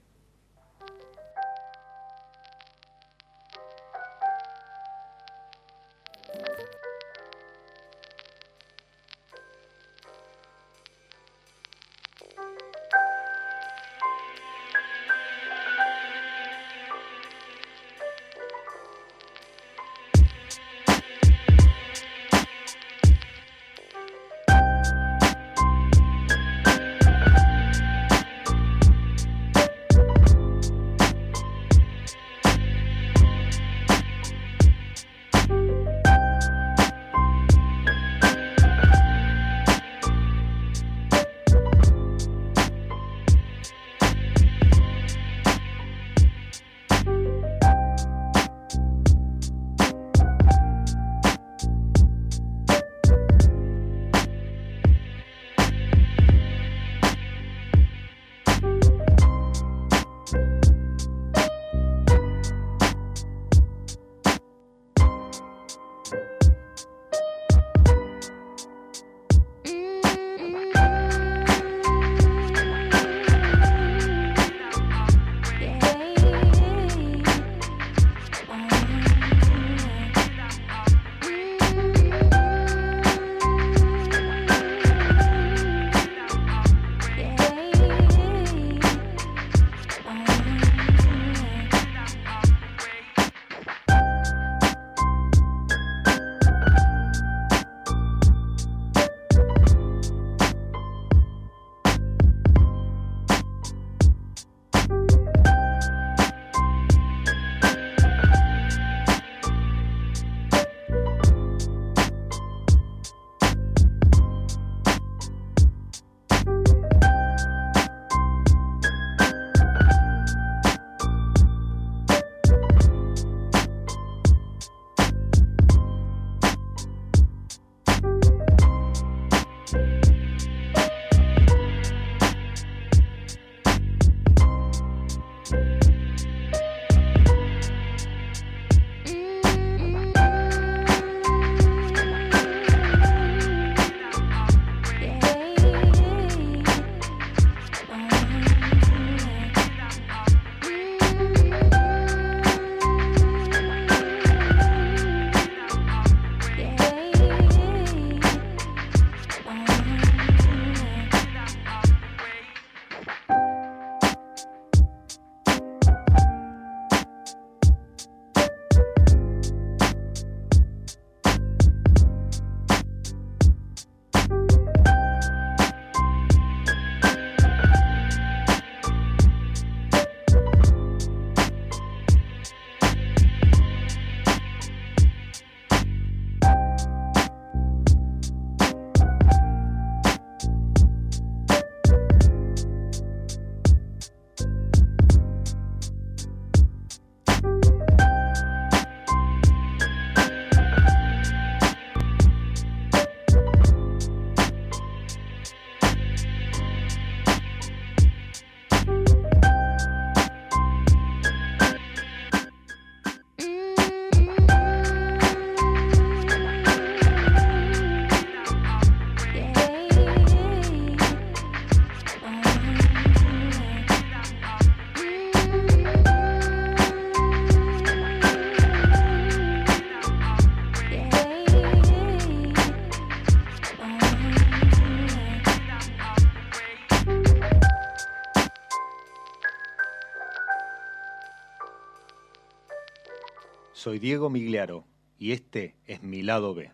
[243.89, 244.85] Soy Diego Migliaro
[245.19, 246.71] y este es mi lado B.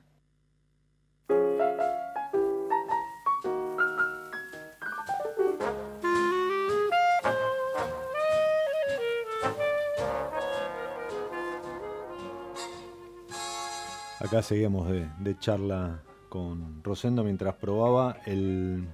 [14.19, 18.89] Acá seguimos de, charla con Rosendo mientras probaba el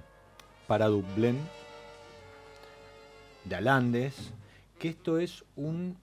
[0.67, 1.39] Paraduc Blend
[3.45, 4.31] de Alandes,
[4.77, 5.97] que esto es un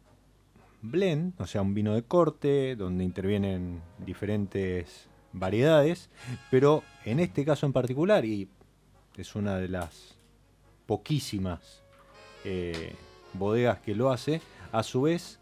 [0.82, 6.10] blend, o sea, un vino de corte donde intervienen diferentes variedades,
[6.50, 8.48] pero en este caso en particular, y
[9.16, 10.16] es una de las
[10.86, 11.82] poquísimas
[12.44, 12.94] eh,
[13.34, 14.40] bodegas que lo hace,
[14.72, 15.38] a su vez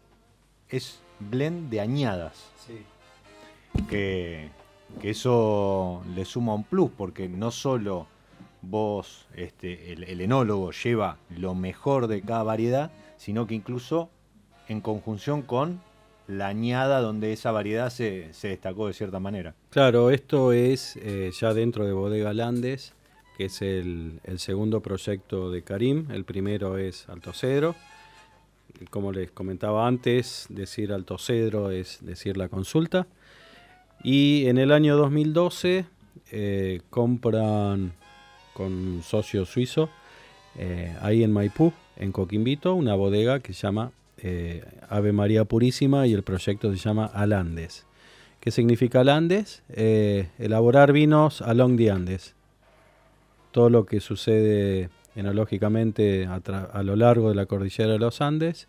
[0.69, 2.51] es blend de añadas.
[3.89, 4.49] Que,
[5.03, 8.07] eso le suma un plus, porque no solo
[8.61, 14.09] vos, este, el enólogo, lleva lo mejor de cada variedad, sino que incluso
[14.67, 15.81] en conjunción con
[16.27, 19.55] la añada donde esa variedad se, destacó de cierta manera.
[19.69, 22.93] Claro, esto es eh, ya dentro de Bodega Landes,
[23.37, 26.11] que es el, segundo proyecto de Karim.
[26.11, 27.75] El primero es Alto Cedro.
[28.89, 33.07] Como les comentaba antes, decir Alto Cedro es decir la consulta.
[34.03, 35.85] Y en el año 2012
[36.31, 37.93] eh, compran
[38.53, 39.89] con un socio suizo,
[40.57, 46.07] eh, ahí en Maipú, en Coquimbito, una bodega que se llama eh, Ave María Purísima
[46.07, 47.85] y el proyecto se llama Alandes.
[48.39, 49.63] ¿Qué significa Alandes?
[49.69, 52.35] Eh, elaborar vinos along the Andes.
[53.51, 58.67] Todo lo que sucede enológicamente a, lo largo de la cordillera de los Andes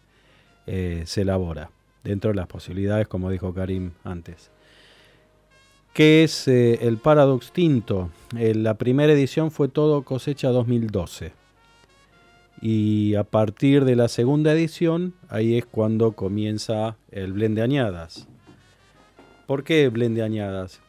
[0.66, 1.70] eh, se elabora
[2.04, 4.50] dentro de las posibilidades, como dijo Karim antes.
[5.92, 8.10] ¿Qué es el Paradox Tinto?
[8.32, 11.37] la primera edición fue todo cosecha 2012
[12.60, 18.26] y a partir de la segunda edición, ahí es cuando comienza el blend de añadas.
[19.46, 20.80] ¿Por qué blend de añadas?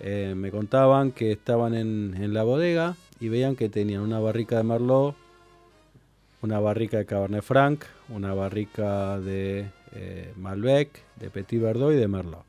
[0.00, 4.64] Eh, me contaban que estaban en, la bodega y veían que tenían una barrica de
[4.64, 5.14] Merlot,
[6.42, 12.08] una barrica de Cabernet Franc, una barrica de eh, Malbec, de Petit Verdot y de
[12.08, 12.44] Merlot.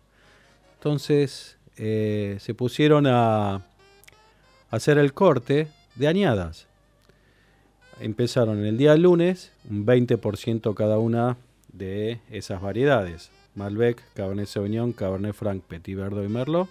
[0.77, 3.63] Entonces eh, se pusieron a
[4.71, 6.67] hacer el corte de añadas
[7.99, 11.37] empezaron el día lunes, un 20% cada una
[11.71, 13.31] de esas variedades.
[13.55, 16.69] Malbec, Cabernet Sauvignon, Cabernet Franc, Petit Verdot y Merlot.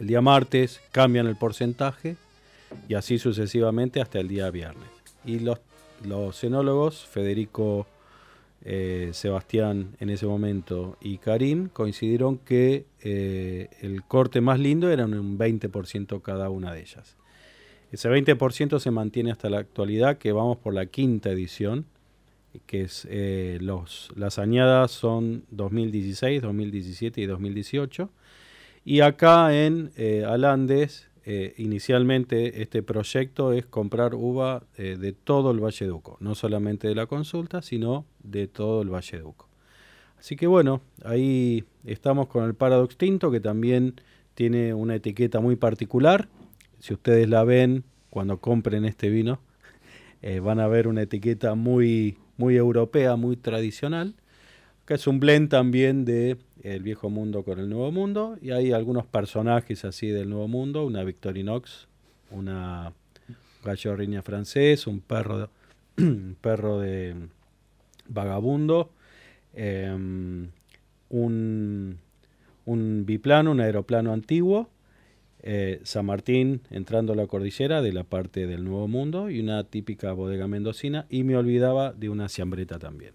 [0.00, 2.16] El día martes cambian el porcentaje
[2.88, 4.88] y así sucesivamente hasta el día viernes.
[5.24, 5.58] Y los,
[6.04, 7.86] los cenólogos, Federico
[8.64, 15.04] eh, Sebastián en ese momento y Karim, coincidieron que eh, el corte más lindo era
[15.04, 17.17] un 20% cada una de ellas.
[17.90, 21.86] Ese 20% se mantiene hasta la actualidad, que vamos por la quinta edición,
[22.66, 28.10] que es eh, las añadas son 2016, 2017 y 2018.
[28.84, 35.62] Y acá en eh, Alandes, eh, inicialmente este proyecto es comprar uva de todo el
[35.62, 39.48] Valle Duco, no solamente de la consulta, sino de todo el Valle Duco.
[40.18, 44.00] Así que bueno, ahí estamos con el Paradox Tinto, que también
[44.34, 46.28] tiene una etiqueta muy particular
[46.80, 49.40] si ustedes la ven cuando compren este vino,
[50.22, 54.14] eh, van a ver una etiqueta muy, muy europea, muy tradicional,
[54.86, 58.72] que es un blend también de el viejo mundo con el nuevo mundo, y hay
[58.72, 61.86] algunos personajes así del nuevo mundo, una Victorinox,
[62.30, 62.92] una
[63.64, 65.50] gallorriña francés, un perro,
[65.98, 67.14] un perro de
[68.08, 68.90] vagabundo,
[69.54, 70.48] em,
[71.10, 71.98] un,
[72.64, 74.68] un biplano, un aeroplano antiguo,
[75.42, 79.64] eh, San Martín entrando a la cordillera de la parte del Nuevo Mundo y una
[79.64, 83.12] típica bodega mendocina y me olvidaba de una siambreta también.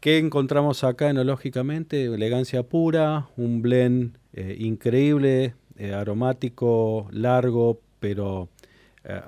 [0.00, 2.04] ¿Qué encontramos acá enológicamente?
[2.04, 8.48] Elegancia pura, un blend eh, increíble, eh, aromático, largo, pero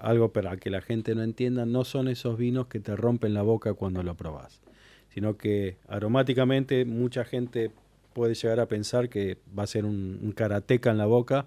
[0.01, 3.43] algo para que la gente no entienda, no son esos vinos que te rompen la
[3.43, 4.61] boca cuando lo probas,
[5.09, 7.71] sino que aromáticamente mucha gente
[8.13, 11.47] puede llegar a pensar que va a ser un, un karateca en la boca,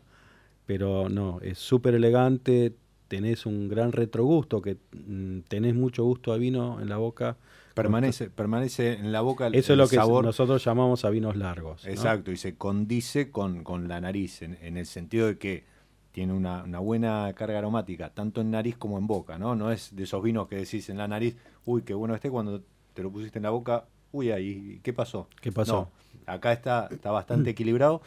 [0.71, 2.73] pero no, es súper elegante,
[3.09, 7.35] tenés un gran retrogusto, que mm, tenés mucho gusto a vino en la boca.
[7.73, 11.85] Permanece, permanece en la boca el, Eso es lo que nosotros llamamos a vinos largos.
[11.85, 15.65] Exacto, y se condice con, la nariz, en, el sentido de que
[16.13, 19.57] tiene una, buena carga aromática, tanto en nariz como en boca, ¿no?
[19.57, 22.63] No es de esos vinos que decís en la nariz, uy, qué bueno este, cuando
[22.93, 25.27] te lo pusiste en la boca, uy, ahí, ¿qué pasó?
[25.41, 25.89] ¿Qué pasó?
[26.25, 28.01] acá está, está bastante equilibrado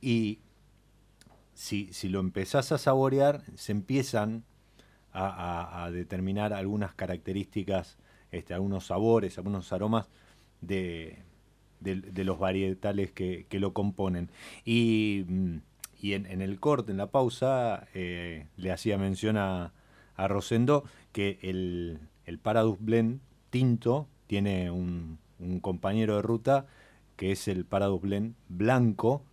[0.00, 0.40] y
[1.58, 4.44] si, si lo empezás a saborear, se empiezan
[5.12, 7.98] a, determinar algunas características,
[8.30, 10.06] este, algunos sabores, algunos aromas
[10.60, 11.18] de,
[11.80, 14.30] de, los varietales que, lo componen.
[14.64, 15.56] Y, mm,
[16.02, 19.72] en, el corte, en la pausa, eh, le hacía mención a,
[20.16, 25.18] Rosendo que el, el Paradus Blend tinto tiene un,
[25.60, 26.66] compañero de ruta
[27.16, 29.24] que es el Paradus Blend blanco,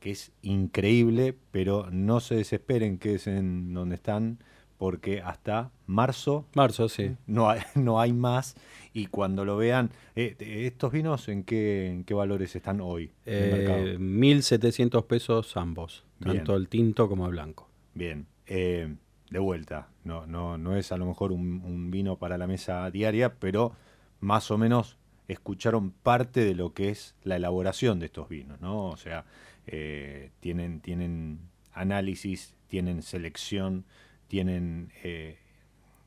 [0.00, 4.38] que es increíble, pero no se desesperen, que es en donde están,
[4.78, 7.14] porque hasta marzo, marzo sí.
[7.26, 8.56] no, hay, no hay más.
[8.94, 13.12] Y cuando lo vean, eh, ¿estos vinos en qué, en qué valores están hoy?
[13.26, 17.68] Eh, 1.700 pesos ambos, tanto el tinto como el blanco.
[17.94, 18.94] Bien, eh,
[19.30, 23.34] de vuelta, no, no, no es a lo mejor un, vino para la mesa diaria,
[23.34, 23.72] pero
[24.20, 24.96] más o menos
[25.28, 28.86] escucharon parte de lo que es la elaboración de estos vinos, ¿no?
[28.86, 29.24] O sea,
[29.72, 31.38] eh, tienen, tienen
[31.72, 33.84] análisis, tienen selección,
[34.26, 35.38] tienen eh,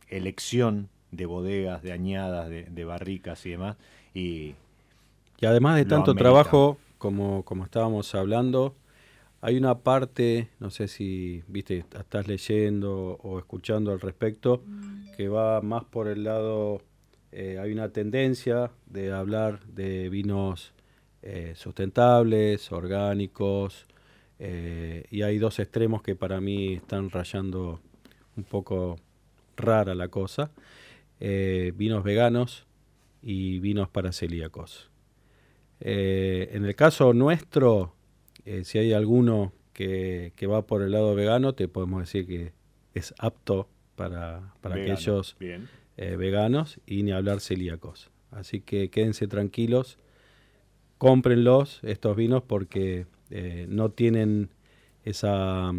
[0.09, 3.77] elección de bodegas, de añadas, de, barricas y demás.
[4.13, 4.55] Y,
[5.39, 8.75] y además de tanto trabajo, como, como estábamos hablando,
[9.39, 14.61] hay una parte, no sé si viste, estás leyendo o escuchando al respecto,
[15.15, 16.81] que va más por el lado,
[17.31, 20.73] eh, hay una tendencia de hablar de vinos
[21.23, 23.87] eh, sustentables, orgánicos,
[25.09, 27.79] y hay dos extremos que para mí están rayando
[28.35, 28.97] un poco
[29.55, 30.51] rara la cosa,
[31.19, 32.65] eh, vinos veganos
[33.21, 34.89] y vinos para celíacos.
[35.79, 37.93] Eh, en el caso nuestro,
[38.45, 42.53] eh, si hay alguno que, va por el lado vegano, te podemos decir que
[42.93, 45.35] es apto para, aquellos
[45.97, 48.11] veganos y ni hablar celíacos.
[48.31, 49.97] Así que quédense tranquilos,
[51.03, 53.05] cómprenlos estos vinos porque
[53.67, 54.49] no tienen
[55.03, 55.73] esa,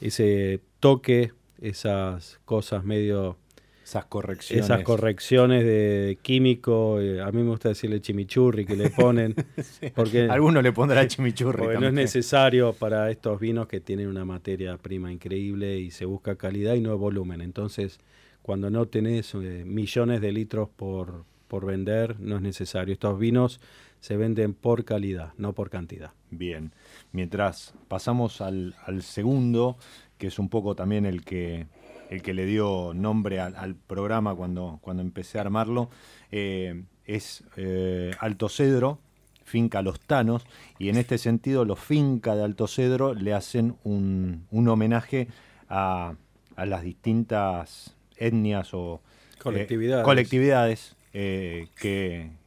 [0.00, 3.38] ese toque esas cosas medio...
[3.82, 4.64] Esas correcciones.
[4.64, 9.34] Esas correcciones de químico, eh, a mí me gusta decirle chimichurri que le ponen.
[9.94, 11.64] porque, Algunos le pondrán chimichurri.
[11.64, 16.06] Porque no es necesario para estos vinos que tienen una materia prima increíble y se
[16.06, 17.42] busca calidad y no volumen.
[17.42, 18.00] Entonces,
[18.40, 22.94] cuando no tenés eh, millones de litros por, por vender, no es necesario.
[22.94, 23.60] Estos vinos
[24.04, 26.12] se venden por calidad, no por cantidad.
[26.30, 26.72] Bien,
[27.12, 29.78] mientras pasamos al, al segundo,
[30.18, 31.68] que es un poco también el que,
[32.10, 35.88] el que le dio nombre al, programa cuando, cuando empecé a armarlo,
[36.30, 38.98] eh, es eh, Alto Cedro,
[39.42, 40.44] Finca Los Tanos,
[40.78, 45.28] y en este sentido los Finca de Alto Cedro le hacen un, homenaje
[45.70, 46.14] a,
[46.58, 49.00] las distintas etnias o
[49.46, 52.43] eh, colectividades, que,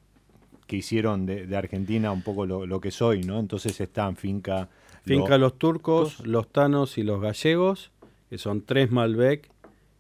[0.68, 3.40] que hicieron de, Argentina un poco lo, lo, que soy, ¿no?
[3.40, 4.70] Entonces están Finca
[5.08, 7.92] Finca los, turcos, los tanos y los gallegos,
[8.30, 9.50] que son tres Malbec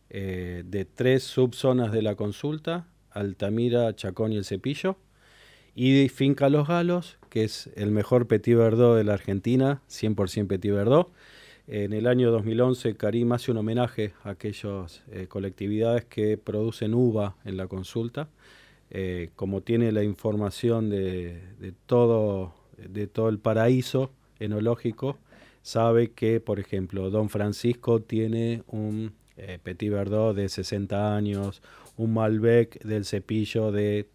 [0.09, 4.97] eh, de tres subzonas de la consulta, Altamira, Chacón y el Cepillo.
[5.76, 10.74] Y Finca Los Galos, que es el mejor Petit Verdot de la Argentina, 100% Petit
[10.74, 11.11] Verdot.
[11.68, 17.36] En el año 2011 Karim hace un homenaje a aquellas eh, colectividades que producen uva
[17.45, 18.28] en la consulta.
[18.90, 25.18] Eh, como tiene la información de, todo, de todo el paraíso, enológico
[25.62, 31.62] sabe que, por ejemplo, Don Francisco tiene un eh, Petit Verdot de 60 años,
[31.98, 34.08] un Malbec del cepillo de,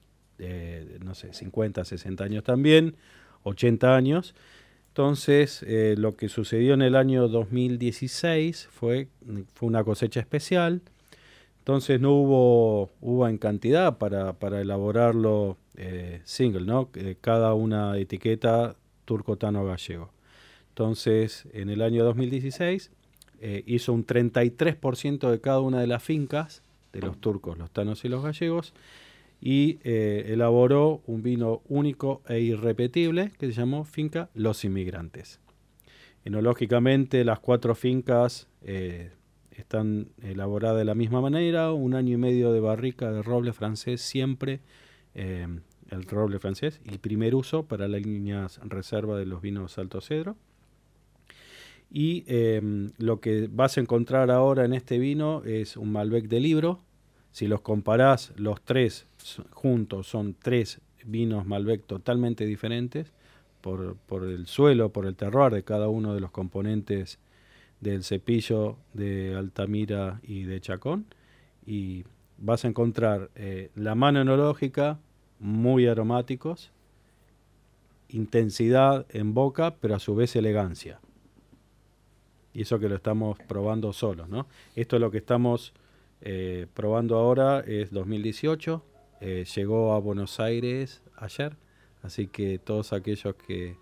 [1.05, 2.97] no sé, 50, 60 años también,
[3.43, 4.35] 80 años.
[4.89, 9.09] Entonces, eh, lo que sucedió en el año 2016 fue,
[9.55, 10.83] fue una cosecha especial.
[11.63, 16.91] Entonces no hubo uva en cantidad para, para elaborarlo eh, single, ¿no?
[17.21, 20.11] cada una etiqueta turcotano gallego.
[20.71, 22.91] Entonces, en el año 2016
[23.41, 28.05] eh, hizo un 33% de cada una de las fincas de los turcos, los tanos
[28.05, 28.75] y los gallegos
[29.41, 35.39] y eh, elaboró un vino único e irrepetible que se llamó Finca Los Inmigrantes.
[36.25, 38.49] Enológicamente, las cuatro fincas
[39.63, 44.01] están elaboradas de la misma manera, un año y medio de barrica de roble francés
[44.03, 44.61] siempre
[45.93, 50.37] el roble francés y primer uso para las líneas reserva de los vinos Alto Cedro.
[51.91, 56.41] Y em, lo que vas a encontrar ahora en este vino es un Malbec de
[56.41, 56.81] libro.
[57.31, 59.07] Si los comparás, los tres
[59.51, 63.13] juntos son tres vinos Malbec totalmente diferentes
[63.61, 67.19] por, por el suelo, por el terroir de cada uno de los componentes
[67.83, 71.05] del cepillo de Altamira y de Chacón.
[71.67, 72.05] Y
[72.39, 74.99] vas a encontrar eh, la mano enológica,
[75.39, 76.73] muy aromáticos,
[78.09, 81.01] intensidad en boca, pero a su vez elegancia.
[82.55, 84.47] Y eso que lo estamos probando solos, ¿no?
[84.75, 85.75] Esto es lo que estamos
[86.21, 88.83] eh, probando ahora, es 2018,
[89.21, 91.57] eh, llegó a Buenos Aires ayer,
[92.03, 93.77] Así que todos aquellos que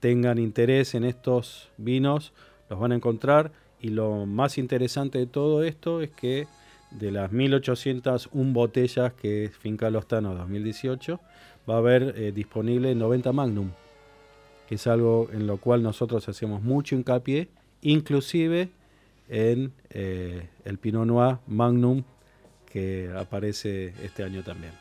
[0.00, 2.34] tengan interés en estos vinos
[2.68, 3.52] los van a encontrar.
[3.80, 6.46] Y lo más interesante de todo esto es que
[6.90, 11.20] de las 1801 botellas que Finca Lostano 2018,
[11.68, 13.70] va a haber eh, disponible 90 Magnum,
[14.68, 17.48] que es algo en lo cual nosotros hacemos mucho hincapié,
[17.82, 18.70] inclusive
[19.28, 22.02] en eh, el Pinot Noir Magnum
[22.66, 24.72] que aparece este año también.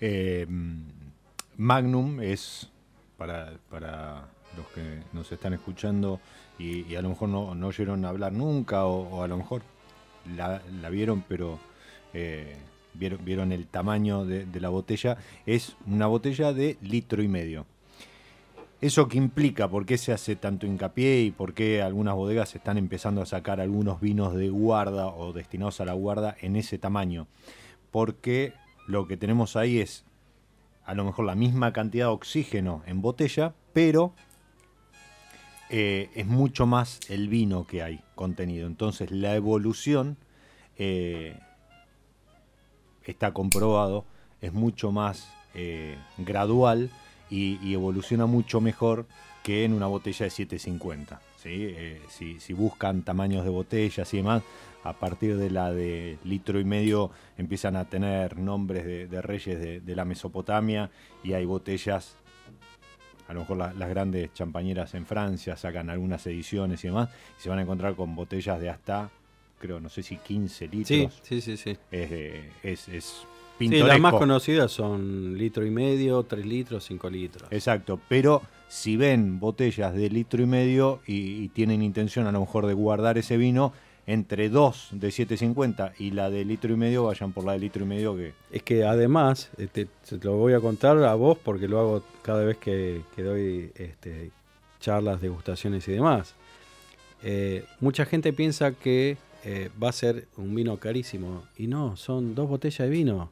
[0.00, 0.46] Eh,
[1.56, 2.68] Magnum es,
[3.16, 6.20] para, para, los que nos están escuchando
[6.58, 9.62] y, a lo mejor no, no oyeron hablar nunca o, a lo mejor
[10.36, 11.58] la, vieron pero
[12.14, 12.56] eh,
[12.94, 17.66] vieron, vieron el tamaño de, de la botella, es una botella de litro y medio.
[18.82, 19.68] ¿Eso qué implica?
[19.68, 23.60] ¿Por qué se hace tanto hincapié y por qué algunas bodegas están empezando a sacar
[23.60, 27.28] algunos vinos de guarda o destinados a la guarda en ese tamaño?
[27.92, 28.54] Porque
[28.88, 30.04] lo que tenemos ahí es
[30.84, 34.14] a lo mejor la misma cantidad de oxígeno en botella, pero
[35.72, 38.66] eh, es mucho más el vino que hay contenido.
[38.68, 40.16] Entonces la evolución
[40.76, 41.36] eh,
[43.04, 44.04] está comprobado,
[44.40, 46.90] es mucho más eh, gradual
[47.30, 49.06] y, evoluciona mucho mejor
[49.42, 51.20] que en una botella de 750.
[51.44, 54.42] Eh, si, buscan tamaños de botellas y demás,
[54.84, 59.96] a partir de la de litro y medio empiezan a tener nombres de, reyes de,
[59.96, 60.90] la Mesopotamia
[61.24, 62.16] y hay botellas,
[63.32, 67.08] a lo mejor las grandes champañeras en Francia sacan algunas ediciones y demás,
[67.38, 69.10] y se van a encontrar con botellas de hasta,
[69.58, 71.20] creo, no sé si 15 litros.
[71.22, 71.56] Sí, sí, sí.
[71.56, 71.78] sí.
[71.90, 73.26] es, es
[73.58, 77.48] Sí, las más conocidas son litro y medio, tres litros, cinco litros.
[77.52, 82.66] Exacto, pero si ven botellas de litro y medio y, tienen intención a lo mejor
[82.66, 83.72] de guardar ese vino,
[84.06, 87.84] entre dos de 7.50 y la de litro y medio, vayan por la de litro
[87.84, 88.34] y medio que...
[88.50, 92.44] Es que además, este, te lo voy a contar a vos porque lo hago cada
[92.44, 94.30] vez que, doy este,
[94.80, 96.34] charlas, degustaciones y demás.
[97.22, 102.34] Eh, mucha gente piensa que eh, va a ser un vino carísimo y no, son
[102.34, 103.30] dos botellas de vino.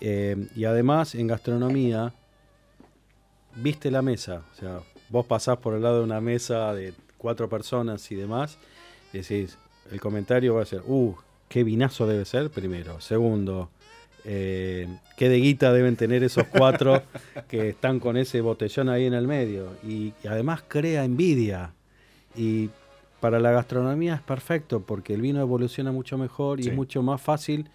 [0.00, 2.12] Eh, y además en gastronomía,
[3.56, 7.48] viste la mesa, o sea, vos pasás por el lado de una mesa de cuatro
[7.48, 8.58] personas y demás,
[9.12, 9.58] decís,
[9.90, 11.14] el comentario va a ser, uh,
[11.48, 13.00] qué vinazo debe ser, primero.
[13.00, 13.70] Segundo,
[14.24, 14.86] eh,
[15.16, 17.02] qué de guita deben tener esos cuatro
[17.48, 19.70] que están con ese botellón ahí en el medio.
[19.82, 21.72] Y, además crea envidia.
[22.36, 22.70] Y
[23.20, 27.20] para la gastronomía es perfecto porque el vino evoluciona mucho mejor y es mucho más
[27.20, 27.68] fácil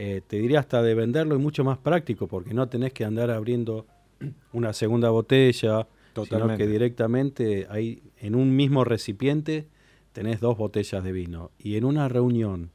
[0.00, 3.32] eh, te diría hasta de venderlo y mucho más práctico, porque no tenés que andar
[3.32, 3.84] abriendo
[4.52, 5.88] una segunda botella,
[6.24, 9.66] sino que directamente ahí en un mismo recipiente
[10.12, 11.50] tenés dos botellas de vino.
[11.58, 12.70] Y en una reunión,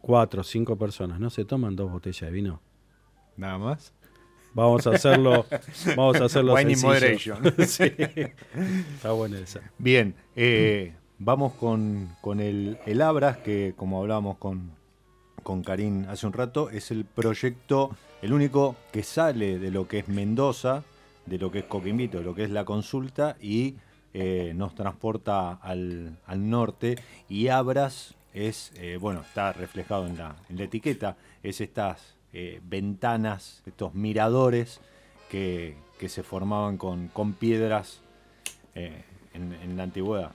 [0.00, 2.60] cuatro o cinco personas, ¿no se toman dos botellas de vino?
[3.36, 3.92] Nada más.
[4.54, 5.46] Vamos a hacerlo,
[5.96, 7.46] vamos a hacerlo Wine in moderation.
[7.58, 9.60] Está buena esa.
[9.78, 14.72] Bien, eh, vamos con, con el, el Abras, que como hablábamos con,
[15.42, 20.00] con Karim hace un rato, es el proyecto, el único que sale de lo que
[20.00, 20.82] es Mendoza,
[21.26, 23.76] de lo que es Coquimbito, de lo que es la consulta, y
[24.14, 26.96] eh, nos transporta al, norte.
[27.28, 33.94] Y Abras es, eh, bueno, está reflejado en la, etiqueta, es estas eh, ventanas, estos
[33.94, 34.80] miradores
[35.30, 38.00] que, se formaban con, piedras
[38.74, 40.32] en, la antigüedad.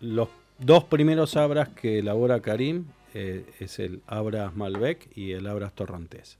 [0.00, 0.28] los
[0.58, 6.38] dos primeros abras que elabora Karim es el Abras Malbec y el Abras Torrontés.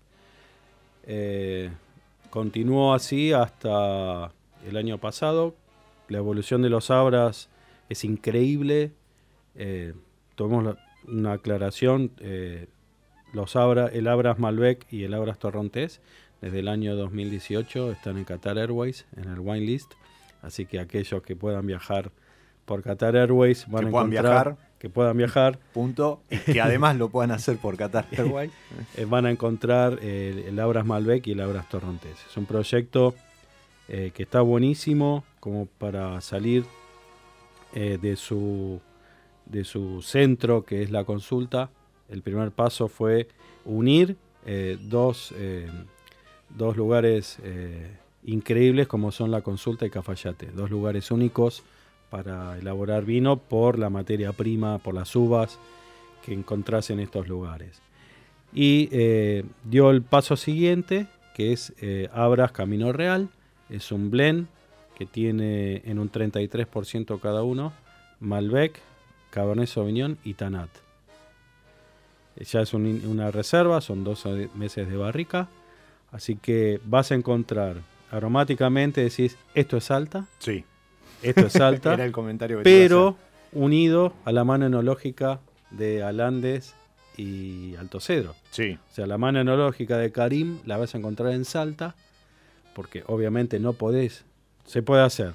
[2.31, 4.33] Continuó así hasta
[4.67, 5.55] el año pasado.
[6.09, 7.49] La evolución de los Abras
[7.89, 8.93] es increíble.
[9.55, 9.95] Eh,
[10.35, 12.13] tomemos una aclaración.
[13.33, 16.01] los el Abras Malbec y el Abras Torrontés
[16.45, 19.93] desde el año 2018 están en Qatar Airways, en el Wine List.
[20.43, 22.11] Así que aquellos que puedan viajar
[22.67, 25.59] por Qatar Airways van a encontrar que puedan viajar.
[25.73, 26.21] Punto.
[26.45, 28.53] que además lo puedan hacer por Qatar Airways.
[28.97, 32.19] Eh, van a encontrar eh, el Abras Malbec y el Abras Torrontés.
[32.29, 33.15] Es un proyecto
[33.89, 36.65] eh, que está buenísimo como para salir
[37.75, 38.81] de, su,
[39.47, 41.71] de su centro, que es la consulta.
[42.09, 43.27] El primer paso fue
[43.65, 44.17] unir
[44.89, 45.35] dos,
[46.51, 47.41] dos lugares
[48.25, 50.53] increíbles como son la consulta y Cafayate.
[50.53, 51.65] Dos lugares únicos
[52.11, 55.59] para elaborar vino por la materia prima, por las uvas
[56.25, 57.81] que encontrás en estos lugares.
[58.53, 63.29] Y eh, dio el paso siguiente, que es eh, Abras Camino Real.
[63.71, 64.47] Es un blend
[64.97, 67.73] que tiene en un 33% cada uno
[68.21, 68.81] Malbec,
[69.31, 70.71] Cabernet Sauvignon y Tanat.
[72.37, 75.49] Ya es una reserva, son 12 meses de barrica.
[76.11, 77.77] Así que vas a encontrar
[78.11, 80.27] aromáticamente, decís, esto es alta.
[80.39, 80.65] Sí.
[81.23, 81.95] Esto es alta.
[81.95, 83.17] Era el comentario que Pero
[83.53, 85.41] unido a la mano enológica
[85.71, 86.75] de Alandes
[87.17, 88.35] y Alto Cedro.
[88.51, 88.79] Sí.
[88.91, 91.95] O sea, la mano enológica de Karim la vas a encontrar en Salta,
[92.75, 94.25] porque obviamente no podés,
[94.67, 95.33] se puede hacer,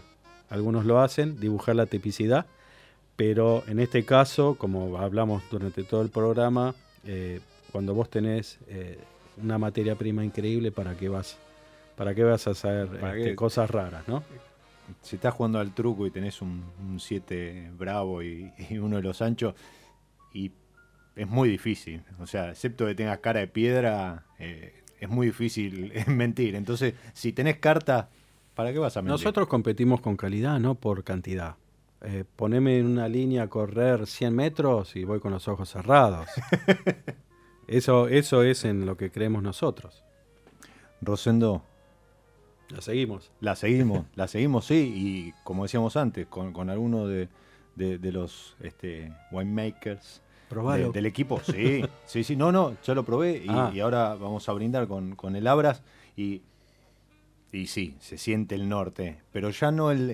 [0.49, 2.45] algunos lo hacen, dibujar la tipicidad,
[3.15, 6.73] pero en este caso, como hablamos durante todo el programa,
[7.05, 8.97] eh, cuando vos tenés eh,
[9.41, 11.37] una materia prima increíble, ¿para qué vas?
[11.95, 14.23] ¿Para qué vas a hacer este, cosas raras, no?
[15.01, 16.63] Si estás jugando al truco y tenés un
[16.97, 19.53] 7 bravo y, uno de los anchos,
[20.33, 20.51] y
[21.15, 22.01] es muy difícil.
[22.19, 26.55] O sea, excepto que tengas cara de piedra, eh, es muy difícil mentir.
[26.55, 28.09] Entonces, si tenés carta,
[28.55, 29.11] ¿para qué vas a mentir?
[29.11, 31.55] Nosotros competimos con calidad, no por cantidad.
[32.01, 36.27] Eh, poneme en una línea a correr 100 metros y voy con los ojos cerrados.
[37.67, 40.03] eso, eso es en lo que creemos nosotros.
[41.01, 41.63] Rosendo.
[42.69, 43.31] La seguimos.
[43.41, 44.93] La seguimos, la seguimos, sí.
[44.95, 47.27] Y como decíamos antes, con, con alguno de,
[47.75, 50.21] los este, winemakers
[50.91, 52.35] del equipo, sí, sí, sí.
[52.35, 53.71] No, no, ya lo probé y, ah.
[53.81, 55.81] ahora vamos a brindar con, con el Abras
[56.15, 56.41] y
[57.51, 60.11] y sí, se siente el norte, pero ya no el,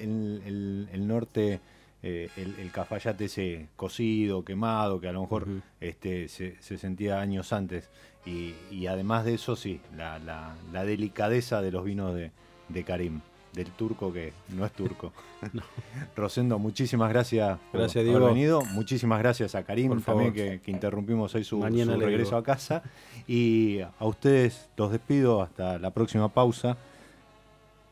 [0.89, 1.59] el norte
[2.07, 5.47] eh, el, cafayate ese cocido, quemado, que a lo mejor
[5.81, 7.89] este, se, sentía años antes.
[8.27, 12.29] Y, además de eso, sí, la, la, delicadeza de los vinos de,
[12.69, 13.21] de, Karim,
[13.55, 15.13] del turco que no es turco.
[16.15, 18.61] Rosendo, muchísimas gracias por haber venido.
[18.73, 22.83] Muchísimas gracias a Karim también, que, interrumpimos hoy su, su regreso a casa.
[23.27, 26.77] Y a ustedes los despido hasta la próxima pausa.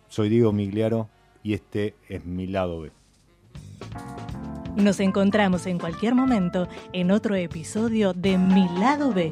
[0.09, 1.09] Soy Diego Migliaro
[1.41, 2.91] y este es mi lado B.
[4.75, 9.31] Nos encontramos en cualquier momento en otro episodio de Mi lado B.